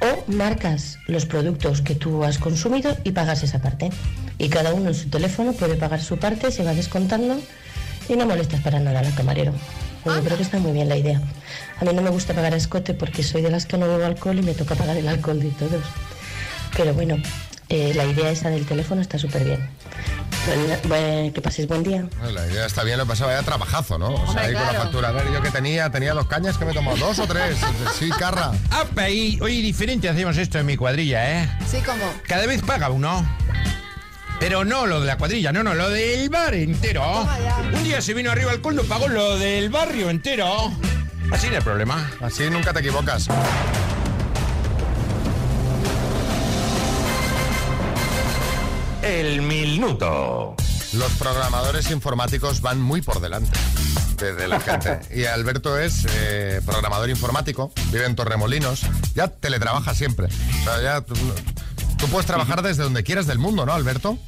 [0.01, 3.91] o marcas los productos que tú has consumido y pagas esa parte.
[4.39, 7.41] Y cada uno en su teléfono puede pagar su parte, se va descontando
[8.09, 9.53] y no molestas para nada al camarero.
[10.15, 11.21] Yo creo que está muy bien la idea.
[11.81, 14.05] A mí no me gusta pagar a escote porque soy de las que no bebo
[14.05, 15.85] alcohol y me toca pagar el alcohol de todos.
[16.77, 17.17] Pero bueno,
[17.69, 19.69] eh, la idea esa del teléfono está súper bien.
[20.47, 22.07] Bueno, bueno, que paséis buen día.
[22.23, 24.15] La idea está bien, lo pasaba ya trabajazo, ¿no?
[24.15, 25.09] O sea, Hombre, ahí con la factura.
[25.09, 27.59] A ver, yo que tenía, tenía dos cañas que me he tomado dos o tres.
[27.99, 28.53] Sí, carra.
[28.71, 31.51] Apa, y hoy diferente hacemos esto en mi cuadrilla, ¿eh?
[31.71, 32.03] Sí, como.
[32.27, 33.27] Cada vez paga uno.
[34.41, 37.27] Pero no lo de la cuadrilla, no, no, lo del bar entero.
[37.75, 40.73] Un día se vino arriba el coldo, pagó lo del barrio entero.
[41.31, 42.11] Así no hay problema.
[42.21, 43.29] Así nunca te equivocas.
[49.03, 50.55] El minuto.
[50.95, 53.59] Los programadores informáticos van muy por delante
[54.19, 55.01] de, de la gente.
[55.15, 58.83] Y Alberto es eh, programador informático, vive en Torremolinos,
[59.15, 60.27] ya teletrabaja siempre.
[60.27, 61.05] O sea, ya
[61.99, 64.19] tú, puedes trabajar desde donde quieras del mundo, ¿no, Alberto?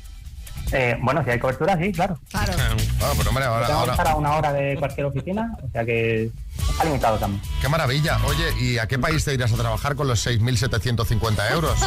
[0.72, 2.18] Eh, bueno, si hay cobertura, sí, claro.
[2.30, 2.52] Claro.
[3.02, 6.30] Ah, pero hombre, ahora, ahora- estar a una hora de cualquier oficina, o sea que
[6.70, 7.42] está limitado también.
[7.62, 8.18] Qué maravilla.
[8.26, 11.78] Oye, ¿y a qué país te irás a trabajar con los 6.750 euros?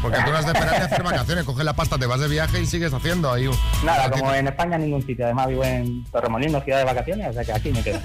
[0.00, 2.28] Porque tú no has de esperar ni hacer vacaciones, coges la pasta, te vas de
[2.28, 3.54] viaje y sigues haciendo ahí un...
[3.84, 5.26] Nada, como en España en ningún sitio.
[5.26, 8.00] Además vivo en Torremolinos, ciudad de vacaciones, o sea que aquí me quedo.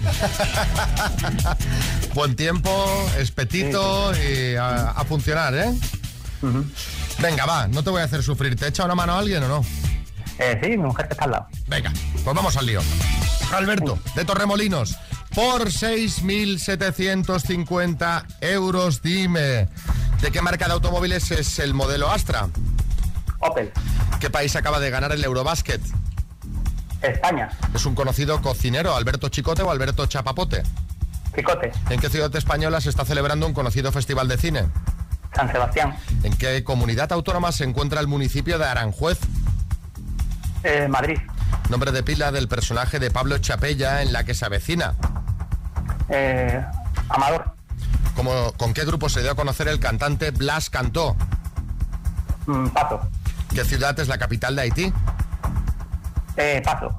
[2.13, 2.69] Buen tiempo,
[3.17, 5.71] espetito y a, a funcionar, ¿eh?
[7.21, 8.55] Venga, va, no te voy a hacer sufrir.
[8.55, 9.65] ¿Te echa una mano a alguien o no?
[10.39, 11.47] Eh, sí, mi mujer que está al lado.
[11.67, 12.81] Venga, pues vamos al lío.
[13.51, 14.97] Alberto, de Torremolinos,
[15.35, 19.67] por 6.750 euros, dime,
[20.21, 22.47] ¿de qué marca de automóviles es el modelo Astra?
[23.39, 23.71] Opel.
[24.19, 25.81] ¿Qué país acaba de ganar el Eurobasket?
[27.01, 27.49] España.
[27.73, 30.63] ¿Es un conocido cocinero, Alberto Chicote o Alberto Chapapote?
[31.35, 31.71] Chicote.
[31.89, 34.65] ¿En qué ciudad española se está celebrando un conocido festival de cine?
[35.35, 35.95] San Sebastián.
[36.23, 39.19] ¿En qué comunidad autónoma se encuentra el municipio de Aranjuez?
[40.63, 41.17] Eh, Madrid.
[41.69, 44.95] Nombre de pila del personaje de Pablo Chapella en la que se avecina.
[46.09, 46.63] Eh,
[47.09, 47.53] Amador.
[48.57, 51.15] ¿Con qué grupo se dio a conocer el cantante Blas Cantó?
[52.47, 52.99] Mm, Paso.
[53.53, 54.93] ¿Qué ciudad es la capital de Haití?
[56.35, 56.93] Eh, Paso.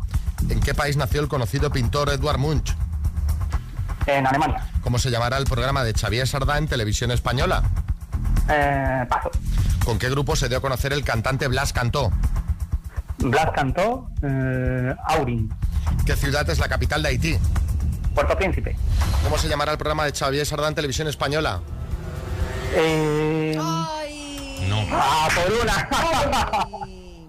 [0.48, 2.74] ¿En qué país nació el conocido pintor Edward Munch?
[4.06, 4.66] En Alemania.
[4.82, 7.62] ¿Cómo se llamará el programa de Xavier Sardá en televisión española?
[8.48, 9.30] Eh, paso.
[9.84, 12.10] ¿Con qué grupo se dio a conocer el cantante Blas Cantó?
[13.18, 15.52] Blas cantó eh, Aurin.
[16.06, 17.38] ¿Qué ciudad es la capital de Haití?
[18.14, 18.76] Puerto Príncipe.
[19.22, 21.60] ¿Cómo se llamará el programa de Xavier Sardá en televisión española?
[22.74, 24.86] Eh, No.
[24.92, 25.88] ah, por una.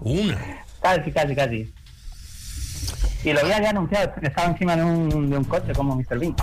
[0.00, 0.38] Una.
[0.82, 1.72] Casi, casi, casi.
[3.22, 6.18] Y lo había ya anunciado, estaba encima de un, de un coche como Mr.
[6.18, 6.34] Bean.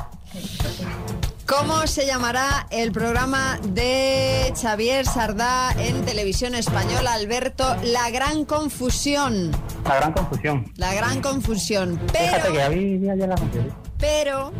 [1.49, 7.75] ¿Cómo se llamará el programa de Xavier Sardá en televisión española, Alberto?
[7.85, 9.49] La gran confusión.
[9.83, 10.71] La gran confusión.
[10.75, 11.99] La gran confusión.
[12.13, 13.73] Fíjate Pero, que había ya la confusión.
[13.97, 14.51] pero,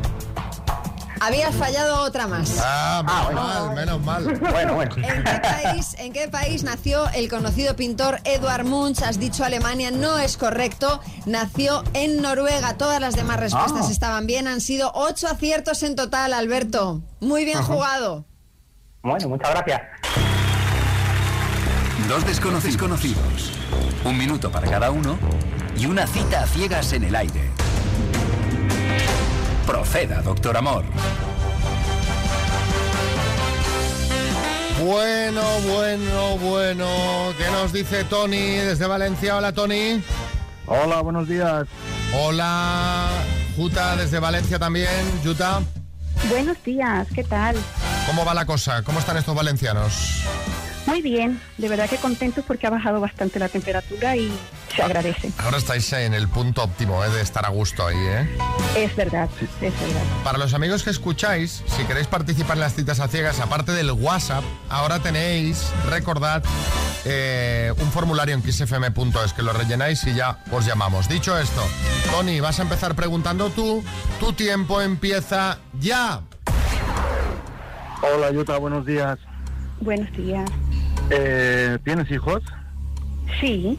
[1.19, 2.57] habías fallado otra más.
[2.63, 4.39] Ah, menos mal, menos mal.
[4.51, 4.95] Bueno, bueno.
[4.97, 9.01] ¿En qué, país, ¿En qué país nació el conocido pintor Edward Munch?
[9.01, 11.01] Has dicho Alemania, no es correcto.
[11.25, 12.75] Nació en Noruega.
[12.77, 13.91] Todas las demás respuestas Ah.
[13.91, 14.47] estaban bien.
[14.47, 17.01] Han sido ocho aciertos en total, Alberto.
[17.19, 17.67] Muy bien Ajá.
[17.73, 18.25] jugado.
[19.03, 19.81] Bueno, muchas gracias.
[22.07, 23.51] Dos desconocidos conocidos.
[24.03, 25.17] Un minuto para cada uno
[25.77, 27.51] y una cita a ciegas en el aire.
[29.65, 30.83] Proceda, doctor Amor.
[34.83, 36.87] Bueno, bueno, bueno.
[37.37, 39.35] ¿Qué nos dice Tony desde Valencia?
[39.35, 40.01] Hola, Tony.
[40.65, 41.67] Hola, buenos días.
[42.13, 43.07] Hola,
[43.55, 44.89] Juta desde Valencia también.
[45.23, 45.61] Juta,
[46.29, 47.55] Buenos días, ¿qué tal?
[48.05, 48.83] ¿cómo va la cosa?
[48.83, 50.23] ¿Cómo están estos valencianos?
[50.89, 54.31] Muy bien, de verdad que contentos porque ha bajado bastante la temperatura y
[54.75, 55.31] se agradece.
[55.37, 57.09] Ahora estáis en el punto óptimo ¿eh?
[57.11, 58.27] de estar a gusto ahí, ¿eh?
[58.75, 60.01] Es verdad, es verdad.
[60.23, 63.91] Para los amigos que escucháis, si queréis participar en las citas a ciegas, aparte del
[63.91, 66.43] WhatsApp, ahora tenéis, recordad,
[67.05, 71.07] eh, un formulario en kissfm.es que lo rellenáis y ya os llamamos.
[71.07, 71.61] Dicho esto,
[72.09, 73.83] Tony, vas a empezar preguntando tú.
[74.19, 76.21] Tu tiempo empieza ya.
[78.01, 79.19] Hola, Yuta, buenos días.
[79.81, 80.49] Buenos días.
[81.11, 82.43] Eh, ¿Tienes hijos?
[83.39, 83.77] Sí,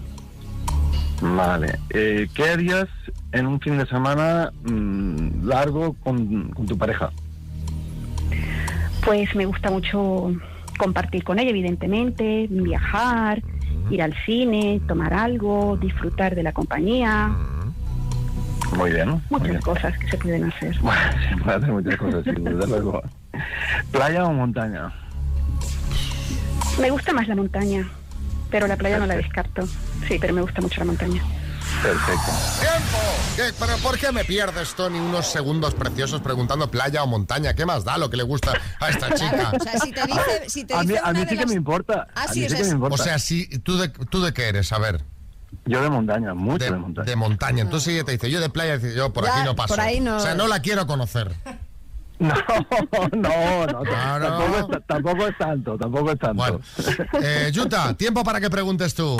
[1.22, 1.78] Vale.
[1.90, 2.88] Eh, ¿Qué harías
[3.32, 7.10] en un fin de semana mm, largo con, con tu pareja?
[9.04, 10.32] pues me gusta mucho
[10.78, 13.42] compartir con ella, evidentemente, viajar,
[13.90, 17.34] ir al cine, tomar algo, disfrutar de la compañía.
[18.76, 19.08] Muy bien.
[19.08, 19.60] muy Muchas bien.
[19.62, 20.78] cosas que se pueden hacer.
[20.80, 23.02] Bueno, se puede hacer muchas cosas, sí, desde luego.
[23.90, 24.92] ¿Playa o montaña?
[26.78, 27.88] Me gusta más la montaña,
[28.50, 29.66] pero la playa no la descarto.
[30.08, 31.22] Sí, pero me gusta mucho la montaña.
[31.82, 32.30] Perfecto.
[32.60, 32.98] ¡Tiempo!
[33.36, 37.54] ¿Qué- ¿Pero por qué me pierdes, Tony, unos segundos preciosos preguntando playa o montaña?
[37.54, 39.52] ¿Qué más da lo que le gusta a esta chica?
[39.58, 42.06] O sea, si te dice, si te A mí, a sí que me importa.
[42.14, 42.94] Ah, a sí, que me importa.
[42.94, 44.72] O sea, sí, ¿tú de, ¿tú de qué eres?
[44.72, 45.04] A ver.
[45.66, 47.06] Yo de montaña, mucho de, montaña.
[47.06, 47.62] De montaña.
[47.62, 49.74] Entonces ella te dice, yo de playa, yo por Ya, aquí no paso.
[49.74, 50.16] por ahí no.
[50.16, 51.34] O sea, no la quiero conocer.
[52.20, 52.34] No,
[53.12, 53.82] no, no.
[53.82, 54.26] Claro.
[54.26, 56.34] Tampoco, es, tampoco es tanto, tampoco es tanto.
[56.34, 56.60] Bueno.
[57.22, 59.16] Eh, Yuta, tiempo para que preguntes tú.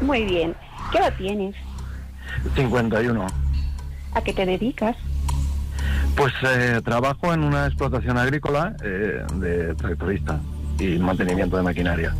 [0.00, 0.54] Muy bien.
[0.92, 1.56] ¿Qué edad tienes?
[2.54, 3.26] 51.
[4.14, 4.96] ¿A qué te dedicas?
[6.16, 10.40] Pues eh, trabajo en una explotación agrícola eh, de tractorista
[10.78, 12.14] y mantenimiento de maquinaria.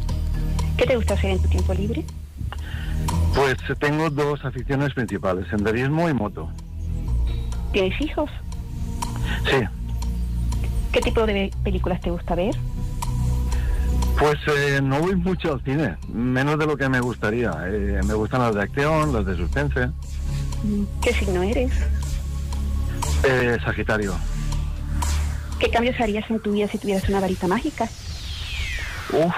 [0.77, 2.05] ¿Qué te gusta hacer en tu tiempo libre?
[3.35, 6.51] Pues tengo dos aficiones principales, senderismo y moto.
[7.73, 8.31] ¿Tienes hijos?
[9.45, 9.65] Sí,
[10.93, 12.55] ¿Qué tipo de películas te gusta ver?
[14.19, 17.53] pues eh, no voy mucho al cine, menos de lo que me gustaría.
[17.69, 19.89] Eh, me gustan las de acción, las de suspense.
[21.01, 21.73] ¿Qué signo eres?
[23.25, 24.15] Eh, Sagitario.
[25.59, 27.85] ¿Qué cambios harías en tu vida si tuvieras una varita mágica?
[29.13, 29.33] Uf.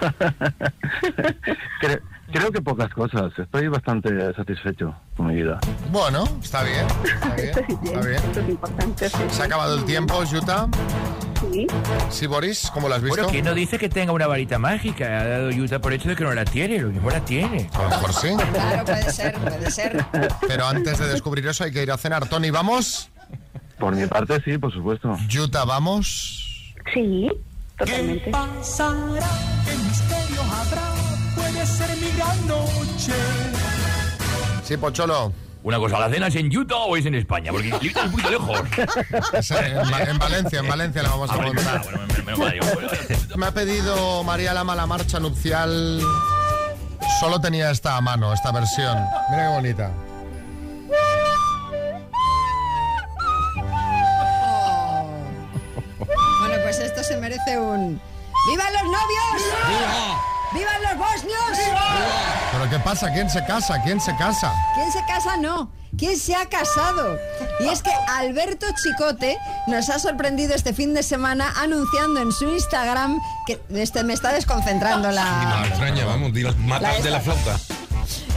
[1.82, 2.00] Cre-
[2.32, 3.32] creo que pocas cosas.
[3.38, 5.60] Estoy bastante satisfecho con mi vida.
[5.90, 6.86] Bueno, está bien.
[7.04, 7.48] Está bien.
[7.84, 8.14] Está bien.
[8.14, 9.08] Esto es importante.
[9.08, 9.16] sí.
[9.28, 10.68] Se ha acabado el tiempo, Yuta.
[11.52, 11.66] Sí.
[12.08, 13.16] Sí, Boris, ¿cómo lo has visto?
[13.16, 15.20] Bueno, ¿quién no dice que tenga una varita mágica?
[15.20, 17.68] Ha dado Yuta por hecho de que no la tiene, lo mismo la tiene.
[17.74, 18.28] A lo mejor sí.
[18.52, 20.04] Claro, puede ser, puede ser.
[20.46, 22.28] Pero antes de descubrir eso hay que ir a cenar.
[22.28, 23.10] Tony, ¿vamos?
[23.78, 25.16] Por mi parte, sí, por supuesto.
[25.28, 26.74] Yuta, ¿vamos?
[26.94, 27.28] Sí,
[27.76, 28.30] totalmente.
[28.30, 29.20] pasará?
[29.20, 29.61] ¿Qué misterio
[34.72, 35.32] Sí, Pocholo.
[35.64, 37.52] Una cosa, ¿la cena es en Utah o es en España?
[37.52, 38.60] Porque Utah es un poquito lejos.
[39.50, 41.52] En, Va- en Valencia, en Valencia la vamos a bueno,
[42.50, 46.00] digo, Me ha pedido María Lama la marcha nupcial.
[47.20, 48.96] Solo tenía esta a mano, esta versión.
[49.30, 49.90] Mira qué bonita.
[56.40, 58.00] Bueno, pues esto se merece un...
[58.50, 60.31] ¡Vivan los novios!
[60.54, 61.58] ¡Vivan los bosnios!
[62.52, 63.10] ¿Pero qué pasa?
[63.12, 63.80] ¿Quién se casa?
[63.82, 64.52] ¿Quién se casa?
[64.74, 65.36] ¿Quién se casa?
[65.36, 65.70] No.
[65.96, 67.18] ¿Quién se ha casado?
[67.60, 69.36] Y es que Alberto Chicote
[69.66, 74.32] nos ha sorprendido este fin de semana anunciando en su Instagram que este me está
[74.32, 75.64] desconcentrando No, la.
[75.68, 77.32] extraña, vamos, di las matas La de la esta.
[77.32, 77.58] flauta.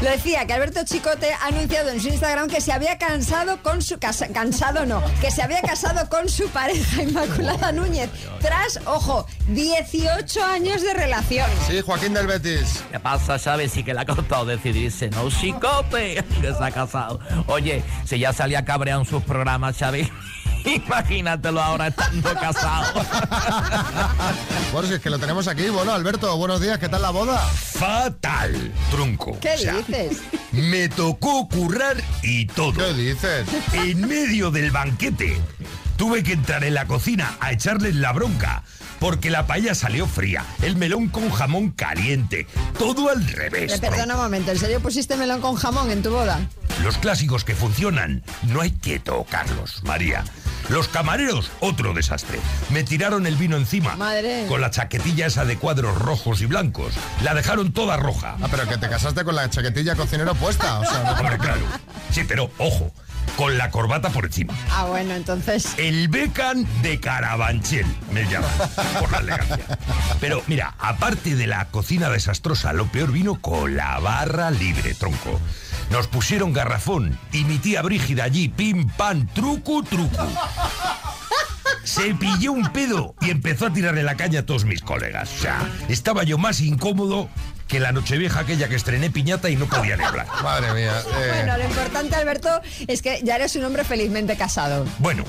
[0.01, 3.81] Lo decía que Alberto Chicote ha anunciado en su Instagram que se había cansado con
[3.81, 8.09] su casa, cansado no, que se había casado con su pareja Inmaculada Núñez
[8.41, 11.49] tras, ojo, 18 años de relación.
[11.67, 12.83] Sí, Joaquín del Betis.
[12.91, 13.71] ¿Qué pasa, Chávez?
[13.71, 15.29] Sí que le ha costado decidirse, ¿no?
[15.29, 17.19] Chicote, que se ha casado.
[17.47, 20.09] Oye, si ya salía cabreado en sus programas, Chávez,
[20.65, 23.05] imagínatelo ahora estando casado.
[24.71, 25.69] Bueno, si es que lo tenemos aquí.
[25.69, 26.77] Bueno, Alberto, buenos días.
[26.79, 27.37] ¿Qué tal la boda?
[27.39, 29.39] Fatal, tronco.
[29.39, 30.17] ¿Qué O sea, dices?
[30.51, 32.73] Me tocó currar y todo.
[32.73, 33.47] ¿Qué dices?
[33.71, 35.39] En medio del banquete,
[35.95, 38.63] tuve que entrar en la cocina a echarles la bronca.
[38.99, 42.47] Porque la paella salió fría, el melón con jamón caliente,
[42.77, 43.71] todo al revés.
[43.71, 46.39] Me perdona un momento, ¿en serio pusiste melón con jamón en tu boda?
[46.83, 50.23] Los clásicos que funcionan, no hay que tocarlos, María.
[50.69, 52.39] Los camareros, otro desastre.
[52.71, 53.95] Me tiraron el vino encima.
[53.95, 54.45] Madre.
[54.47, 56.93] Con la chaquetilla esa de cuadros rojos y blancos.
[57.23, 58.35] La dejaron toda roja.
[58.41, 60.79] Ah, pero que te casaste con la chaquetilla cocinero puesta.
[60.79, 61.61] O sea, no- Hombre, claro.
[62.11, 62.91] Sí, pero ojo,
[63.37, 64.53] con la corbata por encima.
[64.71, 65.73] Ah, bueno, entonces...
[65.77, 68.49] El becan de Carabanchel, me llaman,
[68.99, 69.65] por la elegancia.
[70.19, 75.39] Pero mira, aparte de la cocina desastrosa, lo peor vino con la barra libre, tronco.
[75.89, 80.27] Nos pusieron garrafón y mi tía Brígida allí, pim, pam, truco, truco.
[81.83, 85.31] Se pilló un pedo y empezó a tirarle la caña a todos mis colegas.
[85.37, 87.29] O sea, estaba yo más incómodo
[87.67, 90.27] que la nochevieja aquella que estrené piñata y no podía ni hablar.
[90.43, 90.99] Madre mía.
[91.17, 92.49] eh, Bueno, lo importante, Alberto,
[92.87, 94.85] es que ya eres un hombre felizmente casado.
[94.99, 95.23] Bueno,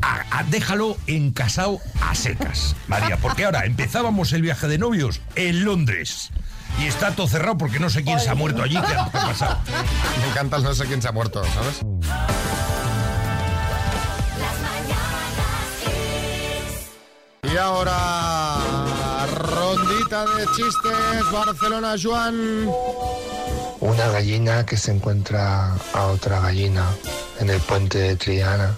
[0.00, 5.20] a- a- déjalo en casao a secas, María, porque ahora empezábamos el viaje de novios
[5.34, 6.30] en Londres.
[6.78, 9.58] Y está todo cerrado porque no sé quién se ha muerto allí, qué ha pasado.
[10.20, 11.80] Me encanta el no sé quién se ha muerto, ¿sabes?
[17.42, 18.58] Y ahora,
[19.34, 22.68] rondita de chistes, Barcelona, Joan.
[23.80, 26.84] Una gallina que se encuentra a otra gallina
[27.40, 28.74] en el puente de Triana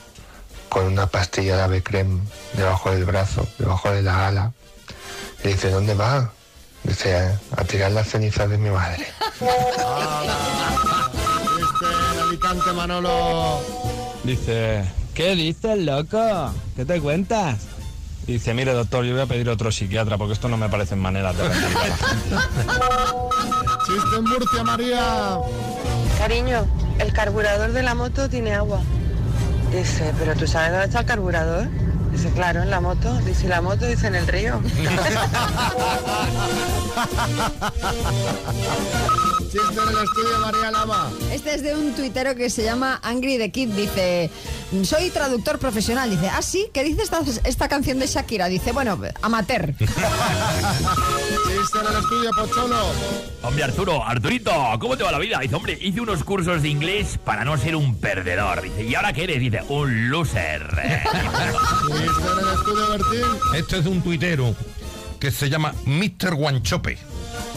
[0.68, 2.20] con una pastilla de ave creme
[2.52, 4.52] debajo del brazo, debajo de la ala.
[5.42, 6.32] Le dice, ¿dónde va?
[6.84, 9.06] Dice, a tirar las cenizas de mi madre.
[11.60, 11.86] Este,
[12.22, 13.60] Alicante, Manolo.
[14.24, 16.52] Dice, ¿qué dices, loco?
[16.76, 17.58] ¿Qué te cuentas?
[18.26, 21.36] Dice, mire, doctor, yo voy a pedir otro psiquiatra porque esto no me parecen maneras
[21.36, 21.44] de.
[23.86, 25.38] Chiste en Murcia, María.
[26.18, 26.66] Cariño,
[26.98, 28.80] el carburador de la moto tiene agua.
[29.72, 31.68] Dice, ¿pero tú sabes dónde está el carburador?
[32.12, 33.16] Dice, claro, en la moto.
[33.18, 33.86] Dice, ¿y la moto?
[33.86, 34.60] Dice, en el río.
[39.50, 41.10] Chiste en el estudio, María Lama.
[41.32, 43.70] Este es de un tuitero que se llama Angry the Kid.
[43.70, 44.30] Dice,
[44.84, 46.08] soy traductor profesional.
[46.10, 48.46] Dice, ah, sí, ¿qué dice esta, esta canción de Shakira?
[48.48, 49.74] Dice, bueno, amateur.
[51.46, 52.76] Chiste en el estudio, Pocholo.
[53.42, 55.38] Hombre, Arturo, Arturito, ¿cómo te va la vida?
[55.40, 58.62] Dice, hombre, hice unos cursos de inglés para no ser un perdedor.
[58.62, 59.40] Dice, ¿y ahora qué eres?
[59.40, 60.62] Dice, un loser.
[61.86, 63.38] Chiste en el estudio, Bertín.
[63.54, 64.54] Este es de un tuitero
[65.18, 66.34] que se llama Mr.
[66.34, 66.98] Guanchope.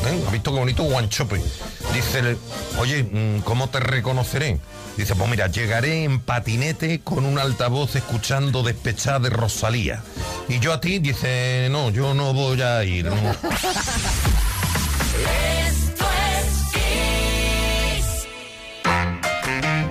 [0.06, 0.24] ¿Eh?
[0.26, 1.42] ¿Has visto qué bonito Guanchope?
[1.94, 2.38] Dice,
[2.78, 4.60] oye, mm, ¿cómo te reconoceré?
[4.98, 10.04] Dice, pues mira, llegaré en patinete con un altavoz escuchando despechada de Rosalía.
[10.50, 13.06] Y yo a ti, dice, no, yo no voy a ir.
[13.06, 13.16] no".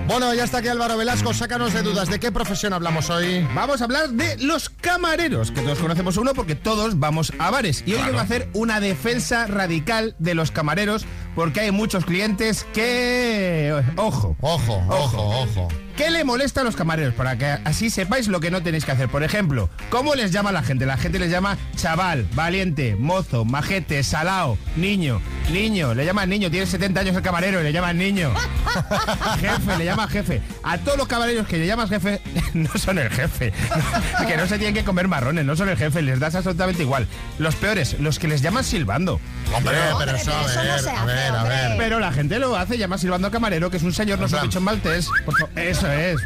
[0.07, 1.33] Bueno, ya está aquí Álvaro Velasco.
[1.33, 2.09] Sácanos de dudas.
[2.09, 3.47] ¿De qué profesión hablamos hoy?
[3.55, 7.83] Vamos a hablar de los camareros, que todos conocemos uno porque todos vamos a bares.
[7.85, 12.65] Y hoy vengo a hacer una defensa radical de los camareros porque hay muchos clientes
[12.73, 13.73] que...
[13.95, 14.35] Ojo.
[14.41, 15.67] Ojo, ojo, ojo.
[15.95, 17.13] ¿Qué le molesta a los camareros?
[17.13, 19.09] Para que así sepáis lo que no tenéis que hacer.
[19.09, 20.87] Por ejemplo, ¿cómo les llama la gente?
[20.87, 25.21] La gente les llama chaval, valiente, mozo, majete, salao, niño,
[25.51, 25.93] niño.
[25.93, 28.33] Le llaman niño, tiene 70 años el camarero y le llaman niño.
[29.39, 30.41] jefe, le llama jefe.
[30.63, 32.21] A todos los camareros que le llamas jefe,
[32.55, 33.53] no son el jefe.
[34.27, 37.07] que no se tienen que comer marrones, no son el jefe, les das absolutamente igual.
[37.37, 39.19] Los peores, los que les llaman silbando.
[39.55, 41.77] Hombre, pero eso, a ver, a ver, a ver.
[41.77, 44.33] Pero la gente lo hace, llama silbando al camarero, que es un señor, no es
[44.33, 45.09] un bicho en maltés.
[45.25, 46.21] Por Eso es.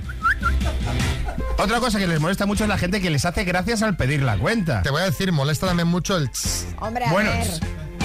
[1.57, 4.21] Otra cosa que les molesta mucho es la gente que les hace gracias al pedir
[4.21, 4.83] la cuenta.
[4.83, 6.29] Te voy a decir, molesta también mucho el...
[6.79, 7.47] Hombre, a Bueno, ver.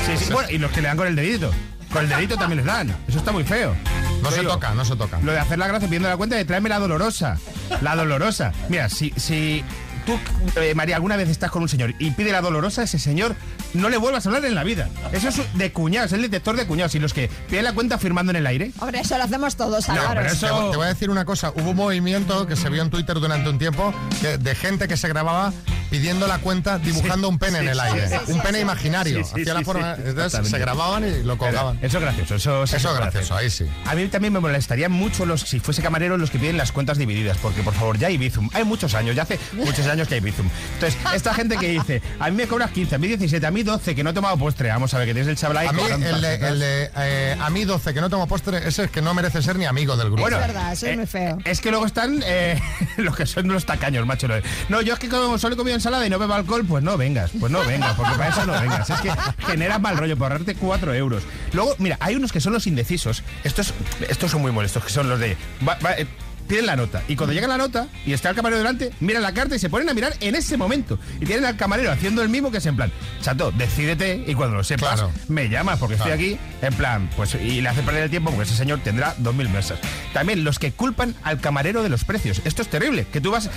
[0.07, 1.51] sí, sí, bueno, y los que le dan con el dedito.
[1.93, 2.95] Con el dedito también les dan.
[3.07, 3.77] Eso está muy feo.
[4.23, 5.19] No se digo, toca, no se toca.
[5.23, 7.39] Lo de hacer la gracia pidiendo la cuenta de tráeme la dolorosa.
[7.83, 8.53] La dolorosa.
[8.71, 9.63] Mira, si, si
[10.03, 10.19] tú,
[10.57, 13.35] eh, María, alguna vez estás con un señor y pide la dolorosa, ese señor
[13.75, 14.89] no le vuelvas a hablar en la vida.
[15.13, 16.95] Eso es de cuñados, es el detector de cuñados.
[16.95, 18.73] Y los que piden la cuenta firmando en el aire.
[18.81, 20.09] Hombre, eso lo hacemos todos, Álvaro.
[20.15, 22.83] pero Te, eso- te voy a decir una cosa, hubo un movimiento que se vio
[22.83, 25.53] en Twitter durante un tiempo que- de gente que se grababa
[25.93, 28.09] pidiendo la cuenta dibujando un pene sí, en el aire.
[28.09, 28.63] sí, sí, un sí, pene sí.
[28.63, 29.19] imaginario.
[29.19, 31.79] Sí, sí, Hacía la forma, sí, entonces se grababan y lo colgaban.
[31.83, 33.67] Eso es gracioso, eso, sí Eso es gracioso, ahí sí.
[33.85, 36.97] A mí también me molestaría mucho los, si fuese camarero los que piden las cuentas
[36.97, 38.49] divididas, porque por favor, ya hay Bizum.
[38.55, 40.49] Hay muchos años, ya hace muchos años que hay Bizum.
[40.75, 43.63] Entonces, esta gente que dice, a mí me cobras 15, a mí 17, a mí
[43.63, 44.71] 12, que no he tomado postre.
[44.71, 47.37] Vamos a ver, que tienes el chaval ahí A mí, el de, el de, eh,
[47.39, 49.95] a mí 12, que no tomo postre, ese es que no merece ser ni amigo
[49.99, 50.23] del grupo.
[50.23, 51.37] Bueno, Es verdad, eso es muy feo.
[51.45, 52.59] Es que luego están eh,
[52.97, 54.23] los que son los tacaños, macho.
[54.71, 56.97] No, yo es que como solo he comido ensalada y no bebo alcohol, pues no
[56.97, 58.89] vengas, pues no vengas, porque para eso no vengas.
[58.89, 59.11] Es que
[59.47, 61.25] generas mal rollo por ahorrarte 4 euros.
[61.53, 63.23] Luego, mira, hay unos que son los indecisos.
[63.45, 63.75] Estos,
[64.09, 65.37] estos son muy molestos, que son los de.
[65.67, 66.07] va- va, eh,
[66.49, 69.33] Piden la nota y cuando llega la nota y está el camarero delante, miran la
[69.33, 70.99] carta y se ponen a mirar en ese momento.
[71.21, 72.91] Y tienen al camarero haciendo el mismo que es en plan,
[73.23, 75.13] chato, decídete y cuando lo sepas, Claro.
[75.29, 76.11] me llamas porque Claro.
[76.13, 79.15] estoy aquí, en plan, pues y le hace perder el tiempo porque ese señor tendrá
[79.19, 79.79] dos mil mesas.
[80.13, 82.43] También los que culpan al camarero de los precios.
[82.45, 83.49] Esto es terrible, que tú vas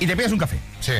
[0.00, 0.58] y te pides un café.
[0.80, 0.92] Sí.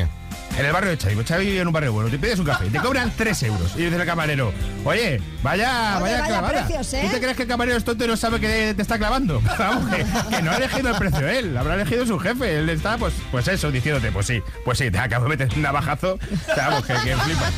[0.57, 2.69] En el barrio de Chavi, Chavi vive en un barrio bueno, te pides un café
[2.69, 3.73] te cobran 3 euros.
[3.75, 4.53] Y dice el camarero,
[4.85, 6.65] oye, vaya, Oye, vaya, vaya clavada.
[6.65, 7.01] precios, ¿eh?
[7.03, 9.41] ¿Tú te crees que el camarero es tonto y no sabe que te está clavando?
[9.59, 12.59] Vamos, que, que no ha elegido el precio él, habrá elegido su jefe.
[12.59, 15.61] Él está, pues, pues eso, diciéndote, pues sí, pues sí, te acabo de meter un
[15.63, 16.17] navajazo.
[16.55, 17.53] Vamos, que, que flipas.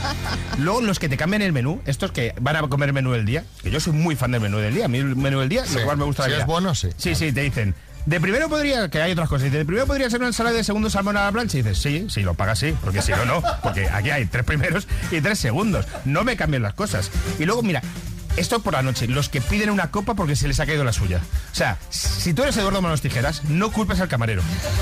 [0.58, 3.44] Luego, los que te cambian el menú, estos que van a comer menú del día,
[3.62, 5.66] que yo soy muy fan del menú del día, a mí el menú del día,
[5.68, 5.76] Sí.
[5.76, 6.42] lo cual me gusta la Si vida.
[6.42, 6.90] es bueno, sí.
[6.98, 7.76] Sí, sí, te dicen.
[8.08, 10.64] De primero podría, que hay otras cosas, dice, de primero podría ser una ensalada de
[10.64, 11.58] segundo salmón a la plancha.
[11.58, 13.43] Y dices, sí, sí, lo pagas sí, porque si no, no.
[13.62, 15.86] Porque aquí hay tres primeros y tres segundos.
[16.05, 17.12] No me cambien las cosas.
[17.38, 17.82] Y luego, mira,
[18.38, 20.93] esto por la noche, los que piden una copa porque se les ha caído la
[20.93, 21.20] suya.
[21.51, 24.41] O sea, si tú eres Eduardo Manos Tijeras, no culpes al camarero.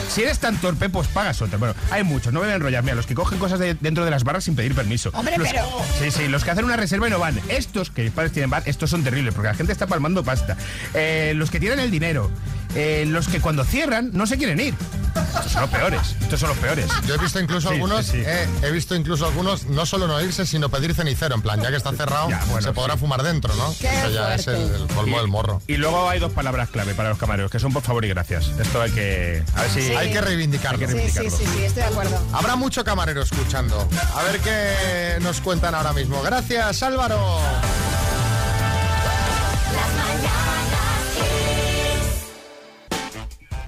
[0.09, 1.57] Si eres tan torpe, pues pagas otra.
[1.57, 2.84] Bueno, hay muchos, no me voy a enrollar.
[2.84, 5.09] Mira, los que cogen cosas de- dentro de las barras sin pedir permiso.
[5.15, 5.65] Hombre, Los- pero-
[5.99, 7.39] Sí, sí, los que hacen una reserva y no van.
[7.47, 10.57] Estos, que mis padres tienen bar, estos son terribles, porque la gente está palmando pasta.
[10.93, 12.30] Eh, los que tienen el dinero.
[12.76, 14.76] Eh, los que cuando cierran no se quieren ir.
[15.15, 16.01] Estos son los peores.
[16.21, 16.88] Estos son los peores.
[17.07, 18.23] Yo he visto incluso Sí, algunos, sí, sí.
[18.26, 21.69] eh, he visto incluso algunos no solo no irse, sino pedir cenicero, en plan, ya
[21.69, 22.99] que está cerrado, Ya, bueno, se podrá sí.
[22.99, 23.73] fumar dentro, ¿no?
[23.80, 25.61] Qué Eso ya es el, colmo del morro.
[25.67, 28.47] Y luego hay dos palabras clave para los camareros, que son por favor y gracias.
[28.59, 29.43] Esto hay que.
[29.55, 29.82] A ver si.
[29.82, 29.93] Sí.
[29.93, 30.80] Hay que reivindicarlo.
[30.80, 31.38] Hay que Sí, sí, reivindicarlo.
[31.38, 32.28] sí, sí, estoy de acuerdo.
[32.34, 33.88] Habrá mucho camarero escuchando.
[34.15, 36.21] A ver qué nos cuentan ahora mismo.
[36.23, 37.39] Gracias, Álvaro.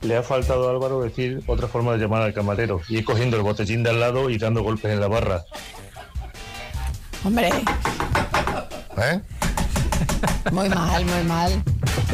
[0.08, 3.38] Le ha faltado a Álvaro decir otra forma de llamar al camarero y ir cogiendo
[3.38, 5.44] el botellín de al lado y dando golpes en la barra.
[7.24, 7.50] Hombre,
[8.98, 9.22] ¿Eh?
[10.52, 11.64] muy mal, muy mal.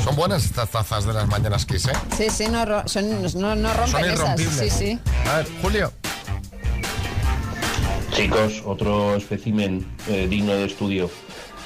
[0.04, 1.94] Son buenas estas tazas de las mañanas Kiss, ¿eh?
[2.18, 3.06] Sí, sí, no, ro- son,
[3.40, 4.20] no, no rompen Son esas.
[4.20, 4.56] irrompibles.
[4.56, 5.00] Sí, sí.
[5.30, 5.92] A ver, Julio.
[8.12, 11.10] Chicos, otro espécimen eh, digno de estudio.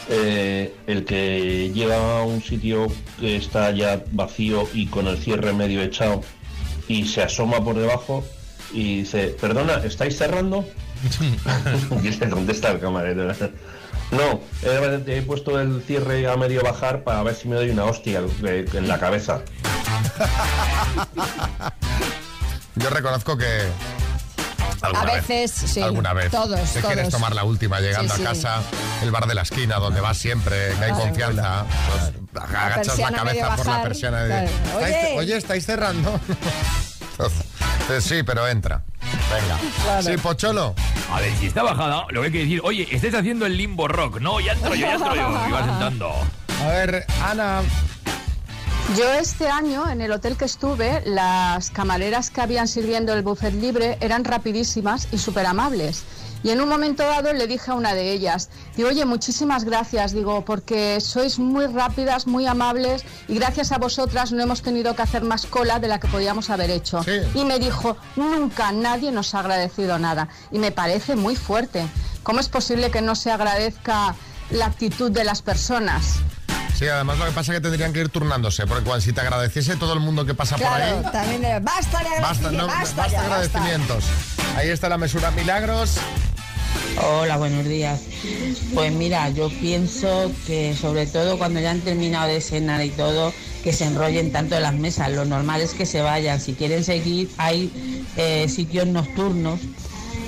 [0.10, 2.88] Eh, el que lleva a un sitio
[3.20, 6.22] que está ya vacío y con el cierre medio echado
[6.88, 8.24] y se asoma por debajo
[8.72, 10.66] y dice, perdona, ¿estáis cerrando?
[12.04, 13.34] y le contesta el camarero.
[14.12, 17.86] No, he, he puesto el cierre a medio bajar para ver si me doy una
[17.86, 19.42] hostia en la cabeza.
[22.76, 23.46] Yo reconozco que.
[24.82, 25.82] A veces, sí.
[25.82, 26.32] Alguna vez.
[26.32, 28.26] Todos, Te quieres tomar la última llegando Sí, sí.
[28.26, 28.62] a casa,
[29.02, 30.98] el bar de la esquina, donde vas siempre, que hay Claro.
[31.00, 31.66] confianza.
[32.32, 34.42] Pues, agachas la cabeza por la persiana y claro.
[34.48, 34.86] dices, Oye.
[34.92, 36.20] "¿Estáis- oye, ¿estáis cerrando?
[37.12, 38.84] Entonces, sí, pero entra.
[39.02, 39.58] Venga.
[39.84, 40.04] Claro.
[40.04, 40.76] Sí, Pocholo.
[41.12, 43.88] A ver, si está bajada, lo que hay que decir, oye, estáis haciendo el limbo
[43.88, 44.20] rock.
[44.20, 45.30] No, ya entro yo, ya entro yo.
[45.50, 46.12] Y sentando.
[46.64, 47.62] A ver, Ana.
[48.96, 53.54] Yo este año, en el hotel que estuve, las camareras que habían sirviendo el buffet
[53.54, 56.06] libre eran rapidísimas y súper amables.
[56.42, 60.14] Y en un momento dado le dije a una de ellas, digo, oye, muchísimas gracias,
[60.14, 65.02] digo, porque sois muy rápidas, muy amables y gracias a vosotras no hemos tenido que
[65.02, 67.02] hacer más cola de la que podíamos haber hecho.
[67.36, 70.30] Y me dijo, nunca nadie nos ha agradecido nada.
[70.50, 71.86] Y me parece muy fuerte.
[72.24, 74.16] ¿Cómo es posible que no se agradezca
[74.50, 76.22] la actitud de las personas?
[76.78, 79.22] Sí, además lo que pasa es que tendrían que ir turnándose, porque cuando si te
[79.22, 82.68] agradeciese todo el mundo que pasa por ahí, también de, basta de basta, no, agradecimientos,
[82.68, 83.26] basta, basta, ya, basta.
[83.26, 84.04] agradecimientos.
[84.56, 85.98] Ahí está la mesura Milagros.
[87.04, 88.02] Hola, buenos días.
[88.76, 93.34] Pues mira, yo pienso que sobre todo cuando ya han terminado de cenar y todo,
[93.64, 95.12] que se enrollen tanto en las mesas.
[95.12, 96.40] Lo normal es que se vayan.
[96.40, 99.60] Si quieren seguir, hay eh, sitios nocturnos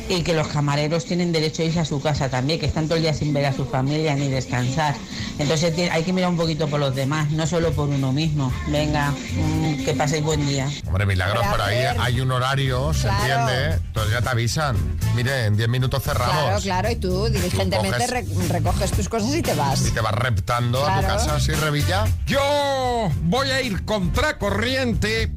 [0.10, 2.96] y que los camareros tienen derecho a irse a su casa también, que están todo
[2.96, 4.96] el día sin ver a su familia ni descansar.
[5.38, 8.52] Entonces hay que mirar un poquito por los demás, no solo por uno mismo.
[8.68, 10.68] Venga, mm, que paséis buen día.
[10.88, 13.20] Hombre, Milagros, Pero ahí hay un horario, se Claro.
[13.20, 13.76] entiende.
[13.88, 14.76] Entonces ya te avisan.
[15.16, 16.36] Mire, en 10 minutos cerramos.
[16.36, 19.86] Claro, claro, y tú diligentemente coges- re- recoges tus cosas y te vas.
[19.88, 22.06] Y te vas reptando a tu casa, así, Revilla.
[22.26, 25.32] Yo voy a ir contracorriente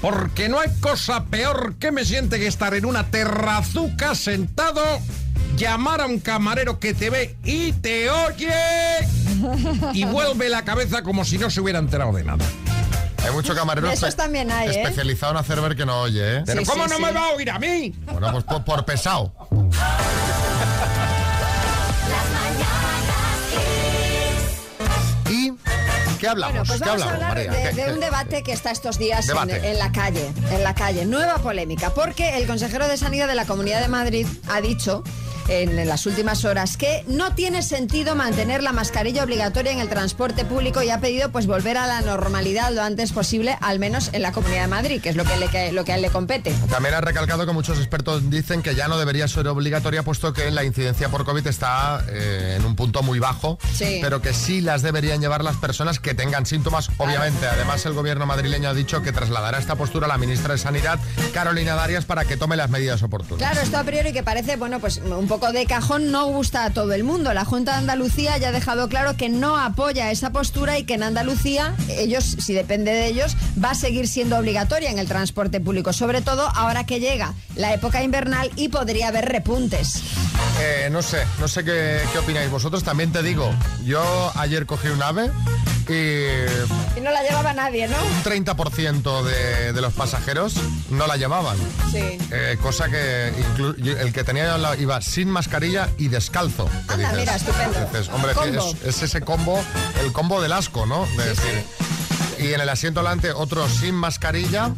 [0.00, 4.82] porque no hay cosa peor que me siente que estar en una terrazuca sentado,
[5.56, 8.52] llamar a un camarero que te ve y te oye
[9.92, 12.44] y vuelve la cabeza como si no se hubiera enterado de nada.
[13.24, 14.82] Hay mucho camarero esos espe- también hay, ¿eh?
[14.82, 16.42] especializado en hacer ver que no oye, ¿eh?
[16.46, 17.02] Pero Sí, ¿cómo sí, no sí.
[17.02, 17.92] me va a oír a mí?
[18.12, 19.32] Bueno, pues por, por pesado.
[26.26, 26.68] Qué hablamos?
[26.68, 27.50] Bueno, pues ¿Qué vamos a hablar María?
[27.50, 30.62] de, ¿Qué- de qué- un debate que está estos días en, en la calle, en
[30.62, 34.60] la calle, nueva polémica, porque el consejero de Sanidad de la Comunidad de Madrid ha
[34.60, 35.02] dicho
[35.48, 40.44] en, las últimas horas que no tiene sentido mantener la mascarilla obligatoria en el transporte
[40.44, 44.22] público y ha pedido pues volver a la normalidad lo antes posible, al menos en
[44.22, 46.10] la Comunidad de Madrid, que es lo que, le, que- lo que a él le
[46.10, 46.52] compete.
[46.70, 50.50] También ha recalcado que muchos expertos dicen que ya no debería ser obligatoria puesto que
[50.50, 53.98] la incidencia por COVID está eh, en un punto muy bajo, Sí.
[54.02, 57.46] pero que sí las deberían llevar las personas que tengan síntomas, obviamente.
[57.46, 60.98] Además, el gobierno madrileño ha dicho que trasladará esta postura a la ministra de Sanidad,
[61.34, 63.38] Carolina Darias, para que tome las medidas oportunas.
[63.38, 66.70] Claro, esto a priori que parece, bueno, pues un poco de cajón no gusta a
[66.70, 67.32] todo el mundo.
[67.34, 70.94] La Junta de Andalucía ya ha dejado claro que no apoya esa postura y que
[70.94, 75.60] en Andalucía, ellos, si depende de ellos, va a seguir siendo obligatoria en el transporte
[75.60, 80.02] público, sobre todo ahora que llega la época invernal y podría haber repuntes.
[80.60, 82.82] Eh, no sé, no sé qué, qué opináis vosotros.
[82.82, 83.50] También te digo,
[83.84, 84.02] yo
[84.36, 85.30] ayer cogí un ave
[85.88, 87.96] y Y no la llevaba nadie, ¿no?
[88.02, 90.54] un 30% de, de los pasajeros
[90.90, 91.56] no la llevaban.
[91.92, 92.18] Sí.
[92.32, 96.68] Eh, cosa que el que tenía al lado iba sin mascarilla y descalzo.
[96.88, 97.80] Anda, mira, estupendo.
[97.80, 99.62] dices, hombre, es, es ese combo,
[100.02, 101.06] el combo del asco, ¿no?
[101.16, 101.64] De decir,
[102.38, 104.74] Y en el asiento delante otro sin mascarilla.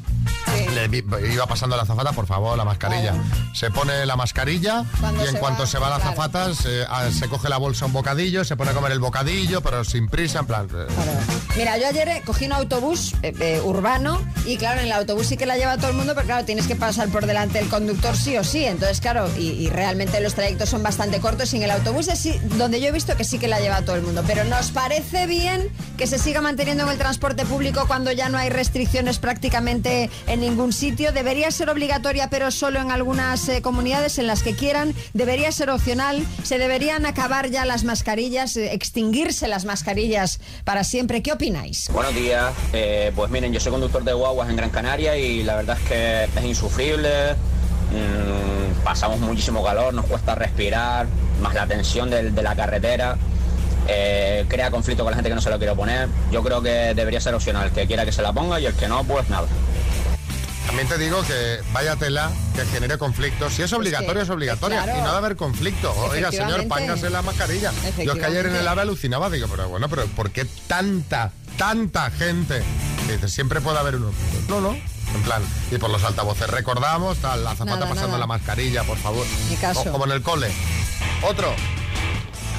[0.74, 3.14] Le iba pasando la azafata, por favor, la mascarilla.
[3.54, 6.10] Se pone la mascarilla Cuando y en cuanto va, se va la claro.
[6.10, 9.60] azafata se, ah, se coge la bolsa un bocadillo, se pone a comer el bocadillo,
[9.60, 10.68] pero sin prisa, en plan...
[10.72, 10.86] eh,
[11.58, 15.26] Mira, yo ayer eh, cogí un autobús eh, eh, urbano y claro, en el autobús
[15.26, 17.68] sí que la lleva todo el mundo, pero claro, tienes que pasar por delante del
[17.68, 18.64] conductor sí o sí.
[18.64, 22.28] Entonces, claro, y, y realmente los trayectos son bastante cortos y en el autobús es
[22.56, 24.22] donde yo he visto que sí que la lleva todo el mundo.
[24.24, 28.38] Pero ¿nos parece bien que se siga manteniendo en el transporte público cuando ya no
[28.38, 31.10] hay restricciones prácticamente en ningún sitio.
[31.10, 34.94] Debería ser obligatoria, pero solo en algunas eh, comunidades en las que quieran.
[35.12, 36.24] Debería ser opcional.
[36.44, 41.20] Se deberían acabar ya las mascarillas, eh, extinguirse las mascarillas para siempre.
[41.20, 41.32] ¿Qué
[41.92, 42.52] Buenos días.
[42.72, 45.88] Eh, pues miren, yo soy conductor de guaguas en Gran Canaria y la verdad es
[45.88, 47.34] que es insufrible.
[47.90, 51.06] Mm, pasamos muchísimo calor, nos cuesta respirar,
[51.40, 53.16] más la tensión de, la carretera.
[53.90, 56.08] eh, crea conflicto con la gente que no se lo quiere poner.
[56.30, 58.74] Yo creo que debería ser opcional, el que quiera que se la ponga y el
[58.74, 59.46] que no, pues nada.
[60.68, 63.54] También te digo que vaya tela que genere conflictos.
[63.54, 64.82] Si es obligatorio, es, obligatoria.
[64.82, 64.98] claro.
[64.98, 65.92] Y no debe haber conflicto.
[66.10, 67.72] Oiga, señor, pángase la mascarilla.
[68.04, 71.32] Yo es que ayer en el AVE alucinaba, digo, pero bueno, pero ¿por qué tanta,
[71.56, 72.62] tanta gente?
[73.08, 74.12] Y dice, siempre puede haber uno.
[74.48, 74.72] No, no.
[75.14, 78.18] En plan, y por los altavoces recordamos, tal, la zapata Nada, pasando nada.
[78.18, 79.24] la mascarilla, por favor.
[79.58, 79.80] Caso.
[79.88, 80.52] O- como en el cole.
[81.22, 81.50] Otro.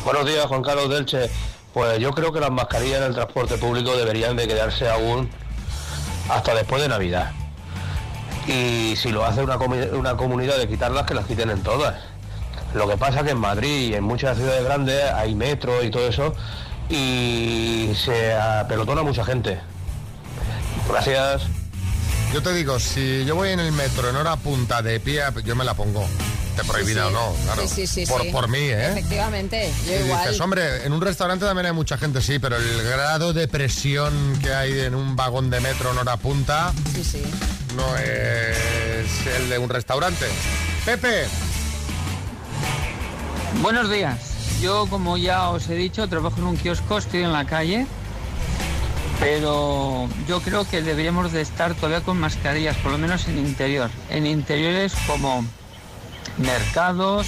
[0.04, 1.30] Buenos días, Juan Carlos Delche.
[1.76, 5.30] Pues yo creo que las mascarillas en el transporte público deberían de quedarse aún
[6.28, 7.32] hasta después de Navidad.
[8.48, 11.96] Y si lo hace una, una comunidad de quitarlas, que las quiten en todas.
[12.74, 16.08] Lo que pasa que en Madrid y en muchas ciudades grandes hay metro y todo
[16.08, 16.34] eso
[16.90, 19.60] y se apelotona mucha gente.
[20.88, 21.44] Gracias.
[22.34, 25.56] Yo te digo, si yo voy en el metro en hora punta de pie, yo
[25.56, 26.06] me la pongo.
[26.64, 27.62] Prohibida o no, claro.
[27.68, 28.30] Sí, sí, sí, por, sí.
[28.32, 28.92] por mí, ¿eh?
[28.92, 30.22] Efectivamente, yo Y igual.
[30.24, 34.38] dices, hombre, en un restaurante también hay mucha gente, sí, pero el grado de presión
[34.42, 37.22] que hay en un vagón de metro en hora punta Sí, sí.
[37.76, 39.08] no es
[39.38, 40.26] el de un restaurante.
[40.86, 41.26] Pepe,
[43.62, 44.18] Buenos días.
[44.62, 47.86] Yo, como ya os he dicho, trabajo en un kiosco, estoy en la calle,
[49.20, 53.90] pero yo creo que deberíamos de estar todavía con mascarillas, por lo menos en interior.
[54.10, 55.46] En interiores como
[56.38, 57.28] mercados,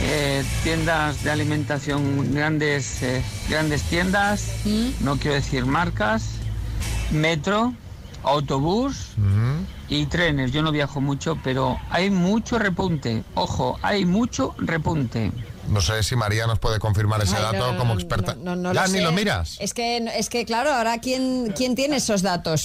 [0.00, 4.44] eh, tiendas de alimentación, grandes, eh, grandes tiendas,
[5.00, 6.24] no quiero decir marcas,
[7.10, 7.72] metro,
[8.22, 9.10] autobús
[9.88, 10.52] y trenes.
[10.52, 13.22] Yo no viajo mucho, pero hay mucho repunte.
[13.34, 15.30] Ojo, hay mucho repunte.
[15.68, 18.34] no sé si María nos puede confirmar ese Ay, dato no, como no, experta.
[18.34, 19.04] no, no ya lo ni sé.
[19.04, 19.56] lo miras.
[19.60, 22.62] Es que, es que claro, ahora ¿quién, quién tiene esos datos?